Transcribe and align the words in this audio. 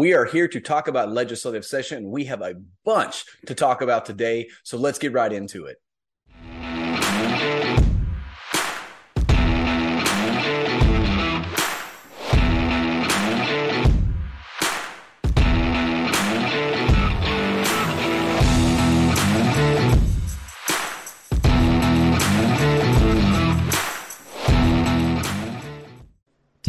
We 0.00 0.14
are 0.14 0.24
here 0.24 0.46
to 0.46 0.60
talk 0.60 0.86
about 0.86 1.10
legislative 1.10 1.64
session. 1.64 2.08
We 2.08 2.26
have 2.26 2.40
a 2.40 2.54
bunch 2.84 3.24
to 3.46 3.54
talk 3.56 3.82
about 3.82 4.06
today, 4.06 4.48
so 4.62 4.78
let's 4.78 4.96
get 4.96 5.12
right 5.12 5.32
into 5.32 5.66
it. 5.66 5.78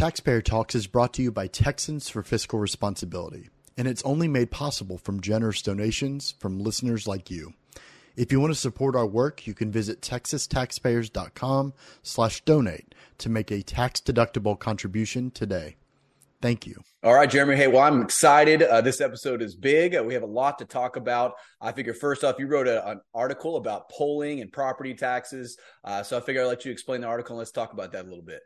Taxpayer 0.00 0.40
Talks 0.40 0.74
is 0.74 0.86
brought 0.86 1.12
to 1.12 1.22
you 1.22 1.30
by 1.30 1.46
Texans 1.46 2.08
for 2.08 2.22
Fiscal 2.22 2.58
Responsibility, 2.58 3.50
and 3.76 3.86
it's 3.86 4.02
only 4.02 4.28
made 4.28 4.50
possible 4.50 4.96
from 4.96 5.20
generous 5.20 5.60
donations 5.60 6.34
from 6.38 6.58
listeners 6.58 7.06
like 7.06 7.30
you. 7.30 7.52
If 8.16 8.32
you 8.32 8.40
want 8.40 8.50
to 8.50 8.58
support 8.58 8.96
our 8.96 9.06
work, 9.06 9.46
you 9.46 9.52
can 9.52 9.70
visit 9.70 10.00
texastaxpayers.com 10.00 11.74
slash 12.02 12.40
donate 12.46 12.94
to 13.18 13.28
make 13.28 13.50
a 13.50 13.60
tax-deductible 13.60 14.58
contribution 14.58 15.30
today. 15.32 15.76
Thank 16.40 16.66
you. 16.66 16.76
All 17.02 17.12
right, 17.12 17.28
Jeremy. 17.28 17.56
Hey, 17.56 17.68
well, 17.68 17.82
I'm 17.82 18.00
excited. 18.00 18.62
Uh, 18.62 18.80
this 18.80 19.02
episode 19.02 19.42
is 19.42 19.54
big. 19.54 19.94
Uh, 19.94 20.02
we 20.02 20.14
have 20.14 20.22
a 20.22 20.26
lot 20.26 20.60
to 20.60 20.64
talk 20.64 20.96
about. 20.96 21.34
I 21.60 21.72
figure 21.72 21.92
first 21.92 22.24
off, 22.24 22.36
you 22.38 22.46
wrote 22.46 22.68
a, 22.68 22.88
an 22.88 23.02
article 23.12 23.56
about 23.56 23.90
polling 23.90 24.40
and 24.40 24.50
property 24.50 24.94
taxes. 24.94 25.58
Uh, 25.84 26.02
so 26.02 26.16
I 26.16 26.20
figure 26.22 26.40
I'll 26.40 26.48
let 26.48 26.64
you 26.64 26.72
explain 26.72 27.02
the 27.02 27.06
article 27.06 27.34
and 27.34 27.38
let's 27.38 27.50
talk 27.50 27.74
about 27.74 27.92
that 27.92 28.06
a 28.06 28.08
little 28.08 28.24
bit. 28.24 28.40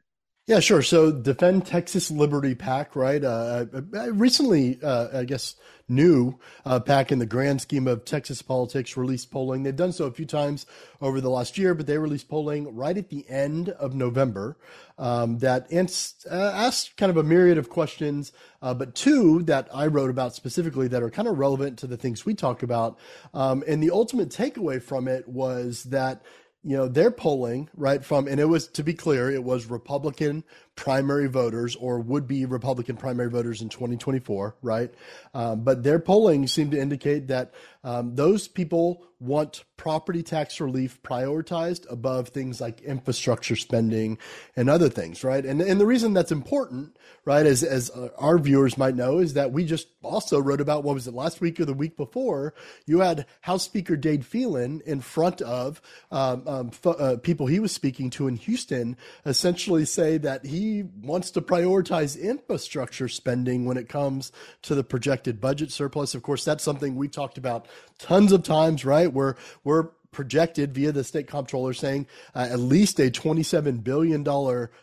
Yeah, 0.47 0.61
sure. 0.61 0.83
So 0.83 1.11
Defend 1.11 1.65
Texas 1.65 2.11
Liberty 2.11 2.55
PAC, 2.55 2.95
right? 2.95 3.25
Uh, 3.25 3.65
recently, 4.13 4.79
uh, 4.83 5.21
I 5.21 5.25
guess, 5.25 5.57
new 5.89 6.39
uh, 6.67 6.81
in 7.09 7.19
the 7.19 7.25
grand 7.27 7.63
scheme 7.63 7.87
of 7.89 8.05
Texas 8.05 8.43
politics 8.43 8.95
released 8.95 9.31
polling. 9.31 9.63
They've 9.63 9.75
done 9.75 9.93
so 9.93 10.05
a 10.05 10.11
few 10.11 10.27
times 10.27 10.67
over 11.01 11.23
the 11.23 11.31
last 11.31 11.57
year, 11.57 11.75
but 11.75 11.87
they 11.87 11.97
released 11.97 12.29
polling 12.29 12.75
right 12.77 12.97
at 12.97 13.09
the 13.09 13.25
end 13.29 13.71
of 13.71 13.95
November 13.95 14.59
um, 14.99 15.39
that 15.39 15.71
ans- 15.73 16.27
uh, 16.31 16.53
asked 16.55 16.99
kind 16.99 17.09
of 17.09 17.17
a 17.17 17.23
myriad 17.23 17.57
of 17.57 17.71
questions, 17.71 18.33
uh, 18.61 18.75
but 18.75 18.95
two 18.95 19.43
that 19.45 19.69
I 19.73 19.87
wrote 19.87 20.11
about 20.11 20.35
specifically 20.35 20.89
that 20.89 21.03
are 21.03 21.11
kind 21.11 21.27
of 21.29 21.39
relevant 21.39 21.79
to 21.79 21.87
the 21.87 21.97
things 21.97 22.27
we 22.27 22.35
talk 22.35 22.63
about. 22.63 22.99
Um, 23.33 23.65
and 23.67 23.83
the 23.83 23.91
ultimate 23.91 24.29
takeaway 24.29 24.83
from 24.83 25.09
it 25.09 25.27
was 25.27 25.85
that 25.85 26.23
you 26.65 26.77
know, 26.77 26.89
they're 26.89 27.11
polling 27.11 27.69
right 27.77 28.05
from, 28.05 28.27
and 28.27 28.41
it 28.41 28.47
was 28.47 28.69
to 28.69 28.83
be 28.83 28.95
clear, 28.95 29.31
it 29.31 29.45
was 29.45 29.67
Republican 29.67 30.45
primary 30.77 31.29
voters 31.29 31.77
or 31.77 32.01
would 32.01 32.27
be 32.27 32.45
Republican 32.45 32.97
primary 32.97 33.31
voters 33.31 33.63
in 33.63 33.69
2024, 33.69 34.57
right? 34.63 34.93
Um, 35.33 35.63
but 35.63 35.83
their 35.83 35.99
polling 35.99 36.47
seemed 36.47 36.73
to 36.73 36.81
indicate 36.81 37.29
that 37.29 37.53
um, 37.85 38.15
those 38.17 38.49
people 38.49 39.07
want 39.21 39.65
property 39.77 40.23
tax 40.23 40.61
relief 40.61 41.03
prioritized 41.03 41.91
above 41.91 42.29
things 42.29 42.61
like 42.61 42.81
infrastructure 42.83 43.57
spending 43.57 44.19
and 44.57 44.69
other 44.69 44.89
things, 44.89 45.23
right? 45.23 45.45
And 45.45 45.61
and 45.61 45.81
the 45.81 45.87
reason 45.87 46.13
that's 46.13 46.33
important, 46.33 46.97
right, 47.25 47.45
as 47.45 47.63
as 47.63 47.91
our 48.19 48.39
viewers 48.39 48.79
might 48.79 48.95
know, 48.95 49.19
is 49.19 49.35
that 49.35 49.53
we 49.53 49.65
just 49.65 49.89
also 50.03 50.39
wrote 50.39 50.61
about 50.61 50.85
what 50.85 50.95
was 50.95 51.07
it 51.07 51.15
last 51.15 51.41
week 51.41 51.61
or 51.61 51.65
the 51.65 51.75
week 51.75 51.97
before? 51.97 52.55
You 52.87 53.01
had 53.01 53.27
House 53.43 53.65
Speaker 53.65 53.97
Dade 53.97 54.25
Phelan 54.25 54.83
in 54.87 55.01
front 55.01 55.41
of 55.43 55.81
um, 56.11 56.43
um, 56.47 56.71
f- 56.73 56.87
uh, 56.87 57.17
people 57.19 57.47
he 57.47 57.61
was 57.61 57.73
speaking 57.73 58.11
to 58.11 58.29
in 58.29 58.37
Houston, 58.37 58.97
essentially 59.27 59.85
say 59.85 60.19
that 60.19 60.47
he 60.47 60.64
wants 61.03 61.31
to 61.33 61.41
prioritize 61.41 62.21
infrastructure 62.21 63.09
spending 63.09 63.65
when 63.65 63.77
it 63.77 63.89
comes 63.89 64.33
to 64.63 64.75
the 64.75 64.85
projected 64.85 65.41
budget 65.41 65.71
surplus. 65.71 66.15
Of 66.15 66.23
course, 66.23 66.45
that's 66.45 66.65
something 66.65 66.97
we 66.97 67.09
talked 67.09 67.39
about 67.39 67.67
tons 67.99 68.33
of 68.33 68.43
times, 68.43 68.85
right? 68.85 69.13
Where 69.13 69.37
we're 69.63 69.91
projected 70.15 70.73
via 70.73 70.93
the 70.93 71.05
state 71.05 71.27
comptroller 71.27 71.75
saying 71.75 72.07
uh, 72.35 72.47
at 72.51 72.59
least 72.59 72.99
a 73.01 73.11
$27 73.11 73.85
billion 73.85 74.25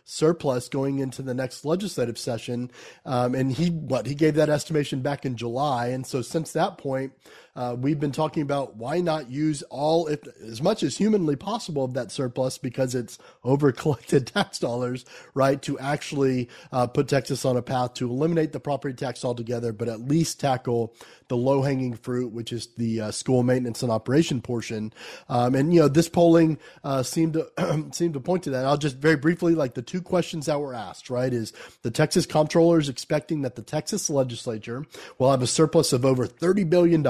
surplus 0.04 0.70
going 0.70 1.00
into 1.00 1.24
the 1.24 1.34
next 1.34 1.66
legislative 1.66 2.20
session. 2.20 2.70
Um, 3.06 3.34
and 3.34 3.52
he, 3.52 3.70
what, 3.70 4.06
he 4.06 4.14
gave 4.14 4.36
that 4.36 4.50
estimation 4.50 5.02
back 5.02 5.26
in 5.26 5.36
July. 5.38 5.88
And 5.88 6.06
so 6.06 6.22
since 6.22 6.52
that 6.52 6.78
point, 6.78 7.14
uh, 7.56 7.76
we've 7.78 8.00
been 8.00 8.12
talking 8.12 8.44
about 8.44 8.76
why 8.76 9.00
not 9.00 9.30
use 9.30 9.62
all, 9.64 10.08
if, 10.08 10.20
as 10.42 10.62
much 10.62 10.84
as 10.84 10.98
humanly 10.98 11.36
possible 11.36 11.84
of 11.84 11.94
that 11.94 12.12
surplus 12.12 12.58
because 12.58 12.96
it's 12.96 13.18
over 13.44 13.72
collected 13.72 14.28
tax 14.34 14.60
dollars, 14.60 15.06
right, 15.34 15.62
to 15.62 15.78
actually 15.80 16.50
uh, 16.72 16.88
put 16.88 17.08
Texas 17.08 17.46
on 17.46 17.58
a 17.58 17.62
path 17.62 17.94
to 17.96 18.10
eliminate 18.10 18.52
the 18.52 18.60
property 18.60 18.96
tax 18.96 19.26
altogether, 19.26 19.74
but 19.74 19.90
at 19.90 20.00
least 20.00 20.40
tackle 20.40 20.94
the 21.32 21.38
low 21.38 21.62
hanging 21.62 21.94
fruit, 21.96 22.34
which 22.34 22.52
is 22.52 22.68
the 22.78 23.00
uh, 23.00 23.12
school 23.12 23.42
maintenance 23.42 23.82
and 23.82 23.92
operation 23.92 24.42
portion. 24.42 24.92
Um, 25.30 25.56
and 25.56 25.74
you 25.74 25.80
know, 25.80 25.88
this 25.88 26.10
polling 26.10 26.58
uh, 26.84 27.04
seemed 27.04 27.34
to 27.34 27.90
seemed 27.92 28.16
to 28.16 28.20
point 28.20 28.44
to 28.44 28.50
that. 28.50 28.66
I'll 28.66 28.78
just 28.78 28.98
very 28.98 29.16
briefly, 29.16 29.56
like 29.56 29.74
the 29.74 29.82
two 29.82 30.02
questions 30.02 30.48
that 30.48 30.60
were 30.60 30.74
asked, 30.74 31.10
right, 31.10 31.32
is 31.34 31.54
the 31.84 31.92
Texas 31.92 32.26
comptroller 32.26 32.80
is 32.80 32.90
expecting 32.90 33.44
that 33.44 33.56
the 33.56 33.62
Texas 33.62 34.10
legislature 34.10 34.86
will 35.18 35.32
have 35.32 35.42
a 35.42 35.48
surplus 35.48 35.94
of 35.94 36.06
over 36.06 36.26
thirty 36.26 36.66
billion 36.66 37.02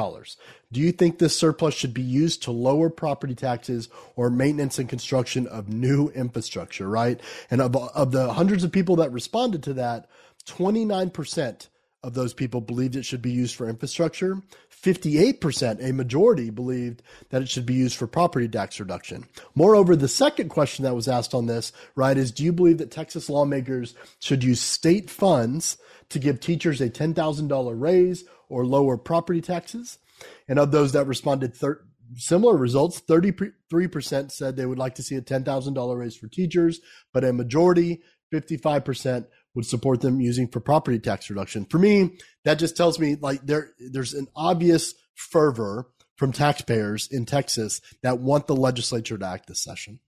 Do 0.72 0.80
you 0.80 0.92
think 0.92 1.20
this 1.20 1.38
surplus 1.38 1.74
should 1.74 1.94
be 1.94 2.02
used 2.02 2.44
to 2.44 2.52
lower 2.52 2.90
property 2.90 3.36
taxes 3.36 3.90
or 4.16 4.30
maintenance 4.30 4.80
and 4.80 4.88
construction 4.88 5.48
of 5.48 5.70
new 5.70 6.10
infrastructure, 6.10 6.90
right? 6.90 7.20
And 7.50 7.62
of, 7.62 7.76
of 7.76 8.12
the 8.12 8.34
hundreds 8.34 8.64
of 8.64 8.72
people 8.72 8.96
that 8.98 9.12
responded 9.12 9.64
to 9.64 9.74
that, 9.74 10.10
29% 10.46 11.68
of 12.04 12.14
those 12.14 12.34
people 12.34 12.62
believed 12.62 12.96
it 12.96 13.06
should 13.06 13.22
be 13.22 13.32
used 13.32 13.56
for 13.56 13.70
infrastructure. 13.70 14.42
58%, 14.82 15.88
a 15.88 15.94
majority, 15.94 16.50
believed 16.50 17.04
that 17.30 17.44
it 17.44 17.50
should 17.50 17.66
be 17.66 17.76
used 17.76 17.96
for 17.96 18.08
property 18.08 18.48
tax 18.48 18.80
reduction. 18.80 19.26
Moreover, 19.54 19.96
the 19.96 20.08
second 20.08 20.50
question 20.50 20.84
that 20.84 20.96
was 20.96 21.08
asked 21.08 21.36
on 21.36 21.46
this, 21.46 21.72
right, 21.96 22.18
is 22.18 22.32
do 22.32 22.44
you 22.44 22.52
believe 22.52 22.80
that 22.80 22.90
Texas 22.90 23.30
lawmakers 23.30 23.94
should 24.20 24.44
use 24.44 24.60
state 24.60 25.10
funds 25.10 25.78
to 26.10 26.18
give 26.18 26.40
teachers 26.40 26.82
a 26.82 26.90
$10,000 26.90 27.80
raise 27.80 28.24
or 28.50 28.66
lower 28.66 28.98
property 28.98 29.42
taxes? 29.42 30.00
And 30.48 30.60
of 30.60 30.72
those 30.72 30.94
that 30.94 31.08
responded, 31.08 31.56
thir- 31.56 31.86
similar 32.16 32.58
results 32.58 33.02
33% 33.02 34.32
said 34.32 34.56
they 34.56 34.66
would 34.66 34.80
like 34.80 34.96
to 34.96 35.04
see 35.04 35.16
a 35.16 35.22
$10,000 35.22 35.98
raise 35.98 36.16
for 36.16 36.28
teachers, 36.28 36.80
but 37.14 37.24
a 37.24 37.34
majority, 37.34 38.02
55%, 38.34 39.26
would 39.56 39.66
support 39.66 40.02
them 40.02 40.22
using 40.22 40.48
for 40.48 40.60
property 40.60 41.00
tax 41.00 41.30
reduction. 41.30 41.66
For 41.66 41.78
me, 41.78 42.18
that 42.46 42.56
just 42.56 42.78
tells 42.78 43.00
me 43.00 43.16
like 43.20 43.46
there 43.46 43.72
there's 43.80 44.14
an 44.14 44.28
obvious 44.36 44.94
fervor 45.16 45.90
from 46.16 46.32
taxpayers 46.32 47.08
in 47.12 47.26
Texas 47.26 47.82
that 48.04 48.20
want 48.20 48.48
the 48.48 48.56
legislature 48.56 49.18
to 49.18 49.26
act 49.26 49.48
this 49.48 49.64
session. 49.64 50.00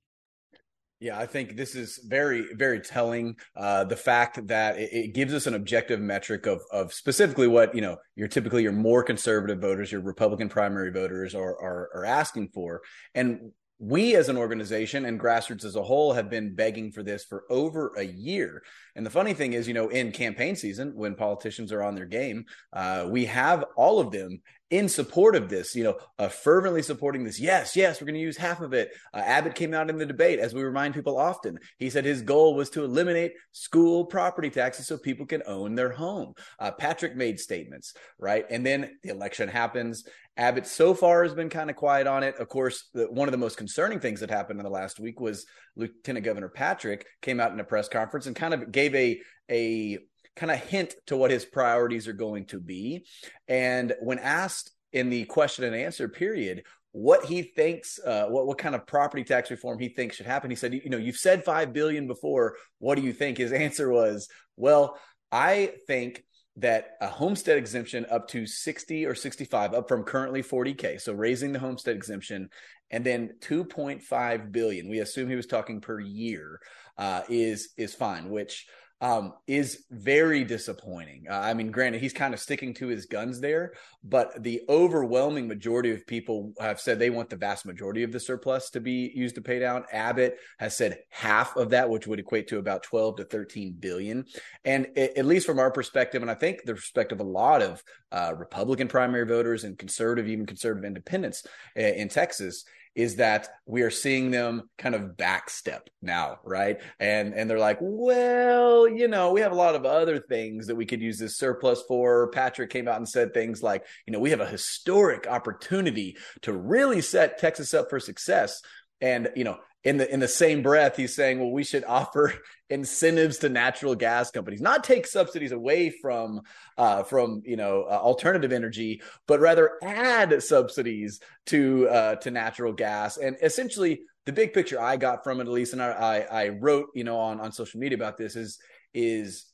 Yeah, 1.03 1.19
I 1.19 1.25
think 1.25 1.57
this 1.57 1.75
is 1.75 1.99
very, 2.07 2.53
very 2.53 2.79
telling. 2.79 3.35
Uh, 3.57 3.83
the 3.83 3.97
fact 3.97 4.47
that 4.47 4.77
it, 4.77 4.89
it, 4.93 5.13
gives 5.13 5.33
us 5.33 5.47
an 5.47 5.53
objective 5.53 5.99
metric 5.99 6.45
of 6.45 6.61
of 6.71 6.93
specifically 6.93 7.45
what 7.45 7.75
you 7.75 7.81
know 7.81 7.97
your 8.15 8.29
typically 8.29 8.63
your 8.63 8.71
more 8.71 9.03
conservative 9.03 9.59
voters, 9.59 9.91
your 9.91 9.99
Republican 9.99 10.47
primary 10.47 10.91
voters 10.93 11.35
are 11.35 11.59
are, 11.61 11.89
are 11.93 12.05
asking 12.05 12.51
for, 12.53 12.83
and 13.15 13.51
we 13.79 14.15
as 14.15 14.29
an 14.29 14.37
organization 14.37 15.03
and 15.03 15.19
grassroots 15.19 15.65
as 15.65 15.75
a 15.75 15.83
whole 15.83 16.13
have 16.13 16.29
been 16.29 16.55
begging 16.55 16.89
for 16.89 17.03
this 17.03 17.25
for 17.25 17.43
over 17.49 17.93
a 17.97 18.03
year. 18.03 18.63
And 18.95 19.05
the 19.05 19.09
funny 19.09 19.33
thing 19.33 19.51
is, 19.51 19.67
you 19.67 19.73
know, 19.73 19.89
in 19.89 20.13
campaign 20.13 20.55
season, 20.55 20.93
when 20.95 21.15
politicians 21.15 21.73
are 21.73 21.83
on 21.83 21.95
their 21.95 22.05
game, 22.05 22.45
uh, 22.71 23.07
we 23.09 23.25
have 23.25 23.65
all 23.75 23.99
of 23.99 24.11
them 24.11 24.41
in 24.73 24.89
support 24.89 25.35
of 25.35 25.49
this, 25.49 25.75
you 25.75 25.83
know, 25.83 25.95
uh, 26.17 26.27
fervently 26.27 26.81
supporting 26.81 27.23
this. 27.23 27.39
Yes, 27.39 27.75
yes, 27.75 28.01
we're 28.01 28.07
going 28.07 28.15
to 28.15 28.19
use 28.19 28.37
half 28.37 28.59
of 28.59 28.73
it. 28.73 28.89
Uh, 29.13 29.17
Abbott 29.17 29.53
came 29.53 29.71
out 29.71 29.87
in 29.87 29.99
the 29.99 30.05
debate, 30.05 30.39
as 30.39 30.51
we 30.51 30.63
remind 30.63 30.95
people 30.95 31.15
often. 31.15 31.59
He 31.77 31.91
said 31.91 32.05
his 32.05 32.23
goal 32.23 32.55
was 32.55 32.71
to 32.71 32.83
eliminate 32.83 33.33
school 33.51 34.03
property 34.03 34.49
taxes 34.49 34.87
so 34.87 34.97
people 34.97 35.27
can 35.27 35.43
own 35.45 35.75
their 35.75 35.91
home. 35.91 36.33
Uh, 36.57 36.71
Patrick 36.71 37.15
made 37.15 37.39
statements, 37.39 37.93
right? 38.17 38.47
And 38.49 38.65
then 38.65 38.97
the 39.03 39.09
election 39.09 39.47
happens. 39.47 40.05
Abbott 40.37 40.65
so 40.65 40.95
far 40.95 41.21
has 41.21 41.35
been 41.35 41.49
kind 41.49 41.69
of 41.69 41.75
quiet 41.75 42.07
on 42.07 42.23
it. 42.23 42.35
Of 42.39 42.49
course, 42.49 42.89
the, 42.95 43.03
one 43.03 43.27
of 43.27 43.31
the 43.31 43.37
most 43.37 43.57
concerning 43.57 43.99
things 43.99 44.21
that 44.21 44.31
happened 44.31 44.59
in 44.59 44.63
the 44.63 44.71
last 44.71 44.99
week 44.99 45.19
was 45.19 45.45
Lieutenant 45.75 46.25
Governor 46.25 46.49
Patrick 46.49 47.05
came 47.21 47.39
out 47.39 47.51
in 47.51 47.59
a 47.59 47.63
press 47.63 47.87
conference 47.87 48.25
and 48.25 48.35
kind 48.35 48.55
of 48.55 48.71
gave 48.71 48.95
a 48.95 49.21
a 49.51 49.99
kind 50.35 50.51
of 50.51 50.59
hint 50.59 50.95
to 51.07 51.17
what 51.17 51.31
his 51.31 51.45
priorities 51.45 52.07
are 52.07 52.13
going 52.13 52.45
to 52.45 52.59
be. 52.59 53.05
And 53.47 53.93
when 54.01 54.19
asked 54.19 54.71
in 54.91 55.09
the 55.09 55.25
question 55.25 55.65
and 55.65 55.75
answer 55.75 56.07
period, 56.07 56.63
what 56.91 57.25
he 57.25 57.41
thinks, 57.41 57.99
uh, 57.99 58.25
what 58.27 58.45
what 58.45 58.59
kind 58.59 58.75
of 58.75 58.85
property 58.85 59.23
tax 59.23 59.49
reform 59.49 59.79
he 59.79 59.89
thinks 59.89 60.15
should 60.15 60.27
happen, 60.27 60.51
he 60.51 60.55
said, 60.55 60.73
you 60.73 60.89
know, 60.89 60.97
you've 60.97 61.17
said 61.17 61.43
five 61.43 61.73
billion 61.73 62.07
before. 62.07 62.55
What 62.77 62.95
do 62.95 63.01
you 63.01 63.13
think? 63.13 63.37
His 63.37 63.51
answer 63.65 63.89
was, 63.89 64.29
well, 64.55 64.97
I 65.31 65.73
think 65.87 66.23
that 66.57 66.91
a 67.01 67.07
homestead 67.07 67.57
exemption 67.57 68.05
up 68.11 68.27
to 68.27 68.45
60 68.45 69.05
or 69.07 69.15
65 69.15 69.73
up 69.73 69.87
from 69.87 70.03
currently 70.03 70.43
40k 70.43 71.01
so 71.01 71.11
raising 71.11 71.51
the 71.51 71.57
homestead 71.57 71.95
exemption 71.95 72.49
and 72.91 73.03
then 73.03 73.31
2.5 73.39 74.51
billion 74.51 74.87
we 74.87 74.99
assume 74.99 75.27
he 75.27 75.35
was 75.35 75.47
talking 75.47 75.81
per 75.81 75.99
year 75.99 76.59
uh, 76.99 77.21
is 77.27 77.69
is 77.75 77.95
fine 77.95 78.29
which 78.29 78.67
um, 79.03 79.33
is 79.47 79.83
very 79.91 80.45
disappointing. 80.45 81.25
Uh, 81.29 81.33
I 81.33 81.53
mean, 81.53 81.71
granted, 81.71 81.99
he's 81.99 82.13
kind 82.13 82.33
of 82.33 82.39
sticking 82.39 82.73
to 82.75 82.87
his 82.87 83.05
guns 83.05 83.41
there, 83.41 83.73
but 84.01 84.41
the 84.41 84.61
overwhelming 84.69 85.45
majority 85.45 85.91
of 85.91 86.07
people 86.07 86.53
have 86.57 86.79
said 86.79 86.99
they 86.99 87.09
want 87.09 87.29
the 87.29 87.35
vast 87.35 87.65
majority 87.65 88.03
of 88.03 88.13
the 88.13 88.19
surplus 88.19 88.69
to 88.69 88.79
be 88.79 89.11
used 89.13 89.35
to 89.35 89.41
pay 89.41 89.59
down. 89.59 89.83
Abbott 89.91 90.37
has 90.57 90.77
said 90.77 90.99
half 91.09 91.57
of 91.57 91.71
that, 91.71 91.89
which 91.89 92.07
would 92.07 92.19
equate 92.19 92.47
to 92.47 92.59
about 92.59 92.83
12 92.83 93.17
to 93.17 93.25
13 93.25 93.75
billion. 93.77 94.23
And 94.63 94.87
it, 94.95 95.17
at 95.17 95.25
least 95.25 95.45
from 95.45 95.59
our 95.59 95.69
perspective, 95.69 96.21
and 96.21 96.31
I 96.31 96.35
think 96.35 96.63
the 96.63 96.75
perspective 96.75 97.19
of 97.19 97.27
a 97.27 97.29
lot 97.29 97.61
of 97.61 97.83
uh, 98.13 98.33
Republican 98.37 98.87
primary 98.87 99.25
voters 99.25 99.65
and 99.65 99.77
conservative, 99.77 100.29
even 100.29 100.45
conservative 100.45 100.85
independents 100.85 101.45
uh, 101.77 101.81
in 101.81 102.07
Texas, 102.07 102.63
is 102.95 103.15
that 103.15 103.49
we 103.65 103.81
are 103.81 103.89
seeing 103.89 104.29
them 104.29 104.69
kind 104.77 104.93
of 104.93 105.17
backstep 105.17 105.81
now, 106.01 106.39
right? 106.43 106.79
And 106.99 107.33
and 107.33 107.49
they're 107.49 107.59
like, 107.59 107.79
well, 107.81 108.87
you 108.87 109.07
know, 109.07 109.31
we 109.31 109.41
have 109.41 109.51
a 109.51 109.55
lot 109.55 109.75
of 109.75 109.85
other 109.85 110.19
things 110.19 110.67
that 110.67 110.75
we 110.75 110.85
could 110.85 111.01
use 111.01 111.17
this 111.17 111.37
surplus 111.37 111.81
for. 111.87 112.29
Patrick 112.29 112.69
came 112.69 112.87
out 112.87 112.97
and 112.97 113.09
said 113.09 113.33
things 113.33 113.63
like, 113.63 113.85
you 114.05 114.13
know, 114.13 114.19
we 114.19 114.29
have 114.29 114.41
a 114.41 114.47
historic 114.47 115.27
opportunity 115.27 116.17
to 116.41 116.53
really 116.53 117.01
set 117.01 117.39
Texas 117.39 117.73
up 117.73 117.89
for 117.89 117.99
success. 117.99 118.61
And 119.01 119.29
you 119.35 119.43
know, 119.43 119.57
in 119.83 119.97
the 119.97 120.11
in 120.11 120.19
the 120.19 120.27
same 120.27 120.61
breath, 120.61 120.95
he's 120.95 121.15
saying, 121.15 121.39
well, 121.39 121.51
we 121.51 121.63
should 121.63 121.83
offer 121.83 122.33
incentives 122.69 123.37
to 123.39 123.49
natural 123.49 123.95
gas 123.95 124.31
companies, 124.31 124.61
not 124.61 124.83
take 124.83 125.05
subsidies 125.05 125.51
away 125.51 125.89
from 125.89 126.41
uh, 126.77 127.03
from 127.03 127.41
you 127.45 127.57
know 127.57 127.83
uh, 127.83 127.95
alternative 127.95 128.53
energy, 128.53 129.01
but 129.27 129.39
rather 129.39 129.71
add 129.83 130.41
subsidies 130.41 131.19
to 131.47 131.87
uh, 131.89 132.15
to 132.15 132.31
natural 132.31 132.73
gas. 132.73 133.17
And 133.17 133.35
essentially, 133.41 134.01
the 134.25 134.33
big 134.33 134.53
picture 134.53 134.79
I 134.79 134.95
got 134.95 135.23
from 135.23 135.39
it, 135.39 135.47
at 135.47 135.53
least, 135.53 135.73
and 135.73 135.83
I, 135.83 135.91
I, 135.91 136.43
I 136.43 136.49
wrote 136.49 136.87
you 136.95 137.03
know 137.03 137.17
on 137.17 137.41
on 137.41 137.51
social 137.51 137.79
media 137.79 137.97
about 137.97 138.17
this 138.17 138.35
is 138.35 138.59
is 138.93 139.45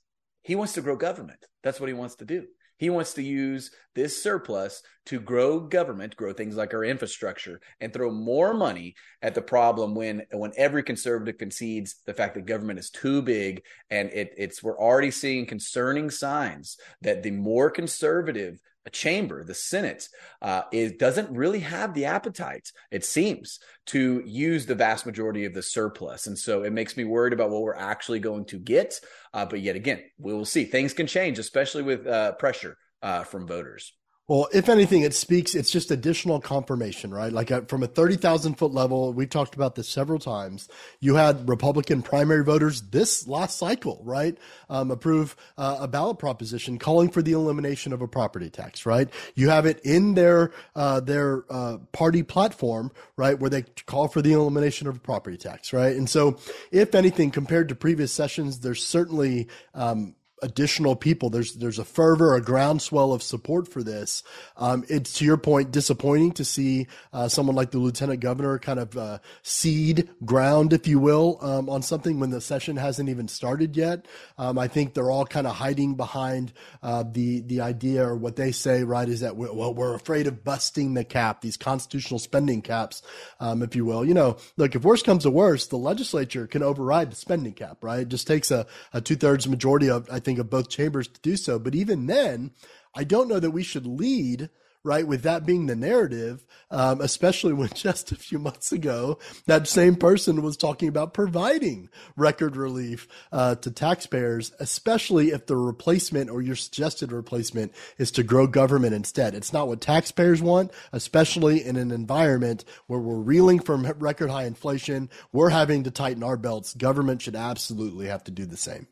he 0.44 0.56
wants 0.56 0.74
to 0.74 0.82
grow 0.82 0.96
government. 0.96 1.44
That's 1.64 1.80
what 1.80 1.90
he 1.90 1.94
wants 1.94 2.16
to 2.18 2.26
do. 2.26 2.46
He 2.80 2.90
wants 2.90 3.14
to 3.16 3.22
use 3.22 3.72
this 3.94 4.24
surplus 4.24 4.82
to 5.08 5.20
grow 5.20 5.60
government, 5.60 6.16
grow 6.16 6.32
things 6.32 6.56
like 6.56 6.74
our 6.74 6.86
infrastructure, 6.86 7.60
and 7.82 7.92
throw 7.92 8.10
more 8.10 8.54
money 8.54 8.96
at 9.22 9.36
the 9.36 9.42
problem 9.42 9.94
when 9.94 10.24
when 10.32 10.54
every 10.56 10.82
conservative 10.82 11.38
concedes 11.38 11.98
the 12.06 12.14
fact 12.14 12.36
that 12.36 12.46
government 12.46 12.80
is 12.80 12.90
too 12.90 13.22
big 13.22 13.64
and 13.90 14.10
it, 14.12 14.34
it's 14.38 14.64
we're 14.64 14.80
already 14.80 15.12
seeing 15.12 15.46
concerning 15.46 16.10
signs 16.10 16.78
that 17.02 17.22
the 17.22 17.32
more 17.32 17.70
conservative 17.70 18.58
chamber, 18.90 19.44
the 19.44 19.54
Senate, 19.54 20.08
uh, 20.42 20.64
doesn't 20.98 21.30
really 21.32 21.60
have 21.60 21.94
the 21.94 22.06
appetite, 22.06 22.72
it 22.92 23.06
seems, 23.06 23.60
to 23.88 24.22
use 24.26 24.66
the 24.66 24.76
vast 24.76 25.06
majority 25.06 25.46
of 25.46 25.54
the 25.54 25.64
surplus. 25.64 26.28
And 26.28 26.38
so 26.38 26.64
it 26.64 26.74
makes 26.74 26.98
me 26.98 27.04
worried 27.04 27.34
about 27.34 27.50
what 27.50 27.62
we're 27.62 27.76
actually 27.76 28.20
going 28.20 28.46
to 28.46 28.60
get. 28.60 29.00
Uh, 29.34 29.46
but 29.46 29.62
yet 29.62 29.76
again, 29.76 30.02
we 30.18 30.34
will 30.34 30.46
see. 30.46 30.66
Things 30.66 30.94
can 30.94 31.08
change, 31.08 31.40
especially 31.40 31.84
with 31.84 32.08
uh, 32.08 32.34
pressure 32.34 32.78
uh, 33.02 33.24
from 33.24 33.48
voters. 33.48 33.94
Well, 34.30 34.48
if 34.54 34.70
anything, 34.70 35.02
it 35.02 35.16
speaks, 35.16 35.56
it's 35.56 35.72
just 35.72 35.90
additional 35.90 36.40
confirmation, 36.40 37.12
right? 37.12 37.34
Like 37.34 37.50
uh, 37.50 37.62
from 37.62 37.82
a 37.82 37.88
30,000 37.88 38.60
foot 38.60 38.72
level, 38.72 39.12
we've 39.12 39.28
talked 39.28 39.56
about 39.56 39.74
this 39.74 39.90
several 39.90 40.20
times. 40.20 40.70
You 41.00 41.16
had 41.16 41.50
Republican 41.50 42.04
primary 42.04 42.44
voters 42.44 42.80
this 42.84 43.28
last 43.28 43.58
cycle, 43.58 44.00
right? 44.04 44.38
Um, 44.70 44.92
approve 44.92 45.36
uh, 45.58 45.78
a 45.80 45.88
ballot 45.88 46.20
proposition 46.20 46.78
calling 46.78 47.10
for 47.10 47.24
the 47.24 47.32
elimination 47.32 47.92
of 47.92 48.04
a 48.04 48.08
property 48.08 48.52
tax, 48.52 48.86
right? 48.86 49.10
You 49.34 49.50
have 49.50 49.66
it 49.66 49.80
in 49.80 50.14
their, 50.14 50.52
uh, 50.76 51.00
their, 51.00 51.44
uh, 51.50 51.78
party 51.92 52.22
platform, 52.22 52.92
right? 53.18 53.40
Where 53.40 53.50
they 53.50 53.64
call 53.88 54.10
for 54.10 54.22
the 54.22 54.34
elimination 54.34 54.86
of 54.86 54.98
a 54.98 55.00
property 55.00 55.38
tax, 55.38 55.74
right? 55.74 55.96
And 55.96 56.08
so 56.08 56.38
if 56.70 56.94
anything, 56.94 57.32
compared 57.32 57.68
to 57.70 57.76
previous 57.76 58.12
sessions, 58.12 58.60
there's 58.60 58.86
certainly, 58.86 59.48
um, 59.74 60.14
additional 60.42 60.96
people. 60.96 61.30
There's 61.30 61.54
there's 61.56 61.80
a 61.80 61.86
fervor, 61.86 62.36
a 62.36 62.42
groundswell 62.42 63.14
of 63.14 63.24
support 63.24 63.68
for 63.68 63.84
this. 63.84 64.24
Um, 64.58 64.84
it's 64.88 65.14
to 65.16 65.26
your 65.26 65.38
point, 65.38 65.72
disappointing 65.72 66.34
to 66.34 66.46
see 66.46 66.88
uh, 67.14 67.28
someone 67.28 67.56
like 67.56 67.72
the 67.72 67.80
lieutenant 67.80 68.20
governor 68.20 68.60
kind 68.60 68.80
of 68.80 68.98
uh, 68.98 69.20
cede 69.42 70.10
ground, 70.26 70.74
if 70.74 70.88
you 70.88 71.00
will, 71.00 71.38
um, 71.42 71.70
on 71.70 71.82
something 71.82 72.20
when 72.20 72.30
the 72.30 72.42
session 72.42 72.78
hasn't 72.78 73.10
even 73.10 73.28
started 73.28 73.76
yet. 73.76 74.06
Um, 74.38 74.58
I 74.58 74.68
think 74.68 74.94
they're 74.94 75.12
all 75.12 75.26
kind 75.26 75.48
of 75.48 75.56
hiding 75.56 75.96
behind 75.96 76.54
uh, 76.84 77.04
the 77.10 77.42
the 77.42 77.62
idea 77.62 78.06
or 78.06 78.16
what 78.16 78.36
they 78.36 78.52
say, 78.52 78.84
right, 78.84 79.08
is 79.08 79.22
that 79.22 79.36
we're, 79.36 79.52
well 79.54 79.74
we're 79.74 79.96
afraid 79.96 80.28
of 80.28 80.44
busting 80.44 80.94
the 80.94 81.04
cap, 81.04 81.42
these 81.42 81.58
constitutional 81.58 82.20
spending 82.20 82.62
caps, 82.62 83.02
um, 83.40 83.64
if 83.64 83.76
you 83.76 83.86
will. 83.86 84.06
You 84.06 84.14
know, 84.14 84.38
look, 84.58 84.76
if 84.76 84.84
worse 84.84 85.04
comes 85.04 85.24
to 85.24 85.32
worse, 85.32 85.68
the 85.68 85.78
legislature 85.78 86.48
can 86.48 86.64
override 86.64 87.12
the 87.12 87.16
spending 87.16 87.54
cap, 87.54 87.84
right? 87.84 88.02
It 88.02 88.10
just 88.10 88.28
takes 88.28 88.52
a, 88.52 88.68
a 88.94 89.02
two 89.02 89.16
thirds 89.16 89.48
majority 89.48 89.90
of 89.90 90.08
I 90.12 90.20
think 90.20 90.29
think, 90.30 90.40
of 90.40 90.50
both 90.50 90.70
chambers 90.70 91.08
to 91.08 91.22
do 91.22 91.36
so. 91.36 91.58
But 91.58 91.74
even 91.74 92.06
then, 92.06 92.52
I 92.96 93.04
don't 93.04 93.28
know 93.28 93.40
that 93.40 93.52
we 93.52 93.64
should 93.64 93.88
lead 93.88 94.50
right? 94.84 95.06
With 95.06 95.24
that 95.24 95.46
being 95.46 95.66
the 95.66 95.76
narrative, 95.76 96.46
um, 96.72 97.02
especially 97.02 97.54
when 97.54 97.70
just 97.74 98.12
a 98.12 98.16
few 98.16 98.40
months 98.40 98.72
ago, 98.72 99.20
that 99.46 99.68
same 99.68 99.96
person 99.96 100.42
was 100.42 100.56
talking 100.56 100.88
about 100.88 101.14
providing 101.14 101.90
record 102.16 102.56
relief 102.56 103.08
uh, 103.32 103.56
to 103.56 103.72
taxpayers, 103.72 104.54
especially 104.60 105.32
if 105.32 105.48
the 105.48 105.58
replacement 105.58 106.30
or 106.30 106.42
your 106.42 106.56
suggested 106.56 107.12
replacement 107.12 107.74
is 107.98 108.12
to 108.12 108.24
grow 108.24 108.48
government 108.48 108.94
instead. 108.94 109.36
It's 109.36 109.54
not 109.54 109.68
what 109.68 109.82
taxpayers 109.82 110.42
want, 110.42 110.72
especially 110.94 111.64
in 111.64 111.76
an 111.76 111.92
environment 111.92 112.64
where 112.88 113.00
we're 113.00 113.16
reeling 113.16 113.60
from 113.60 113.86
record 114.00 114.30
high 114.30 114.46
inflation. 114.46 115.10
We're 115.32 115.50
having 115.50 115.84
to 115.84 115.92
tighten 115.92 116.24
our 116.24 116.38
belts. 116.38 116.74
Government 116.74 117.22
should 117.22 117.36
absolutely 117.36 118.08
have 118.08 118.24
to 118.26 118.32
do 118.32 118.46
the 118.46 118.58
same. 118.58 118.88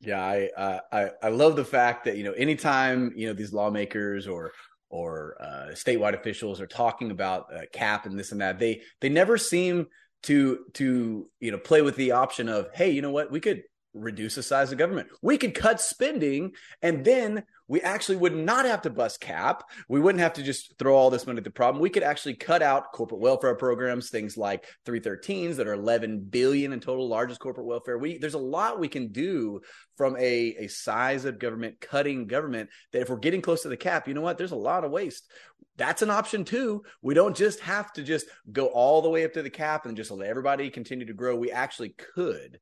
Yeah, 0.00 0.20
I, 0.22 0.50
uh, 0.56 0.80
I 0.92 1.10
I 1.22 1.28
love 1.30 1.56
the 1.56 1.64
fact 1.64 2.04
that 2.04 2.16
you 2.16 2.24
know 2.24 2.32
anytime 2.32 3.12
you 3.16 3.26
know 3.26 3.32
these 3.32 3.52
lawmakers 3.52 4.26
or 4.26 4.52
or 4.90 5.36
uh, 5.40 5.72
statewide 5.72 6.14
officials 6.14 6.60
are 6.60 6.66
talking 6.66 7.10
about 7.10 7.46
uh, 7.52 7.62
cap 7.72 8.06
and 8.06 8.18
this 8.18 8.32
and 8.32 8.40
that, 8.40 8.58
they 8.58 8.82
they 9.00 9.08
never 9.08 9.38
seem 9.38 9.86
to 10.24 10.66
to 10.74 11.28
you 11.40 11.50
know 11.50 11.58
play 11.58 11.82
with 11.82 11.96
the 11.96 12.12
option 12.12 12.48
of 12.48 12.68
hey, 12.74 12.90
you 12.90 13.00
know 13.02 13.10
what, 13.10 13.30
we 13.30 13.40
could 13.40 13.62
reduce 13.94 14.34
the 14.34 14.42
size 14.42 14.70
of 14.70 14.78
government. 14.78 15.08
We 15.22 15.38
could 15.38 15.54
cut 15.54 15.80
spending 15.80 16.52
and 16.82 17.04
then 17.04 17.44
we 17.68 17.80
actually 17.80 18.16
would 18.16 18.34
not 18.34 18.64
have 18.64 18.82
to 18.82 18.90
bust 18.90 19.20
cap. 19.20 19.64
We 19.88 20.00
wouldn't 20.00 20.22
have 20.22 20.34
to 20.34 20.42
just 20.42 20.78
throw 20.78 20.94
all 20.94 21.10
this 21.10 21.26
money 21.26 21.38
at 21.38 21.44
the 21.44 21.50
problem. 21.50 21.82
We 21.82 21.90
could 21.90 22.02
actually 22.02 22.34
cut 22.34 22.62
out 22.62 22.92
corporate 22.92 23.20
welfare 23.20 23.54
programs, 23.54 24.10
things 24.10 24.36
like 24.36 24.66
313s 24.86 25.56
that 25.56 25.66
are 25.66 25.74
11 25.74 26.26
billion 26.30 26.72
in 26.72 26.80
total, 26.80 27.08
largest 27.08 27.40
corporate 27.40 27.66
welfare. 27.66 27.98
We 27.98 28.18
there's 28.18 28.34
a 28.34 28.38
lot 28.38 28.78
we 28.78 28.88
can 28.88 29.08
do 29.08 29.60
from 29.96 30.16
a, 30.16 30.56
a 30.58 30.68
size 30.68 31.24
of 31.24 31.38
government, 31.38 31.80
cutting 31.80 32.26
government 32.26 32.70
that 32.92 33.02
if 33.02 33.08
we're 33.08 33.16
getting 33.16 33.42
close 33.42 33.62
to 33.62 33.68
the 33.68 33.76
cap, 33.76 34.06
you 34.06 34.14
know 34.14 34.20
what? 34.20 34.38
There's 34.38 34.52
a 34.52 34.56
lot 34.56 34.84
of 34.84 34.90
waste. 34.90 35.28
That's 35.76 36.02
an 36.02 36.10
option 36.10 36.44
too. 36.44 36.84
We 37.02 37.14
don't 37.14 37.36
just 37.36 37.60
have 37.60 37.92
to 37.94 38.02
just 38.02 38.26
go 38.50 38.66
all 38.66 39.02
the 39.02 39.10
way 39.10 39.24
up 39.24 39.32
to 39.34 39.42
the 39.42 39.50
cap 39.50 39.86
and 39.86 39.96
just 39.96 40.10
let 40.10 40.28
everybody 40.28 40.70
continue 40.70 41.06
to 41.06 41.12
grow. 41.12 41.36
We 41.36 41.50
actually 41.50 41.90
could 41.90 42.60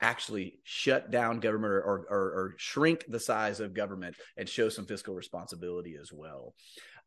actually 0.00 0.58
shut 0.64 1.10
down 1.10 1.40
government 1.40 1.72
or, 1.72 1.80
or, 1.82 2.06
or, 2.10 2.54
shrink 2.58 3.04
the 3.08 3.20
size 3.20 3.60
of 3.60 3.74
government 3.74 4.16
and 4.36 4.48
show 4.48 4.68
some 4.68 4.86
fiscal 4.86 5.14
responsibility 5.14 5.96
as 6.00 6.12
well. 6.12 6.54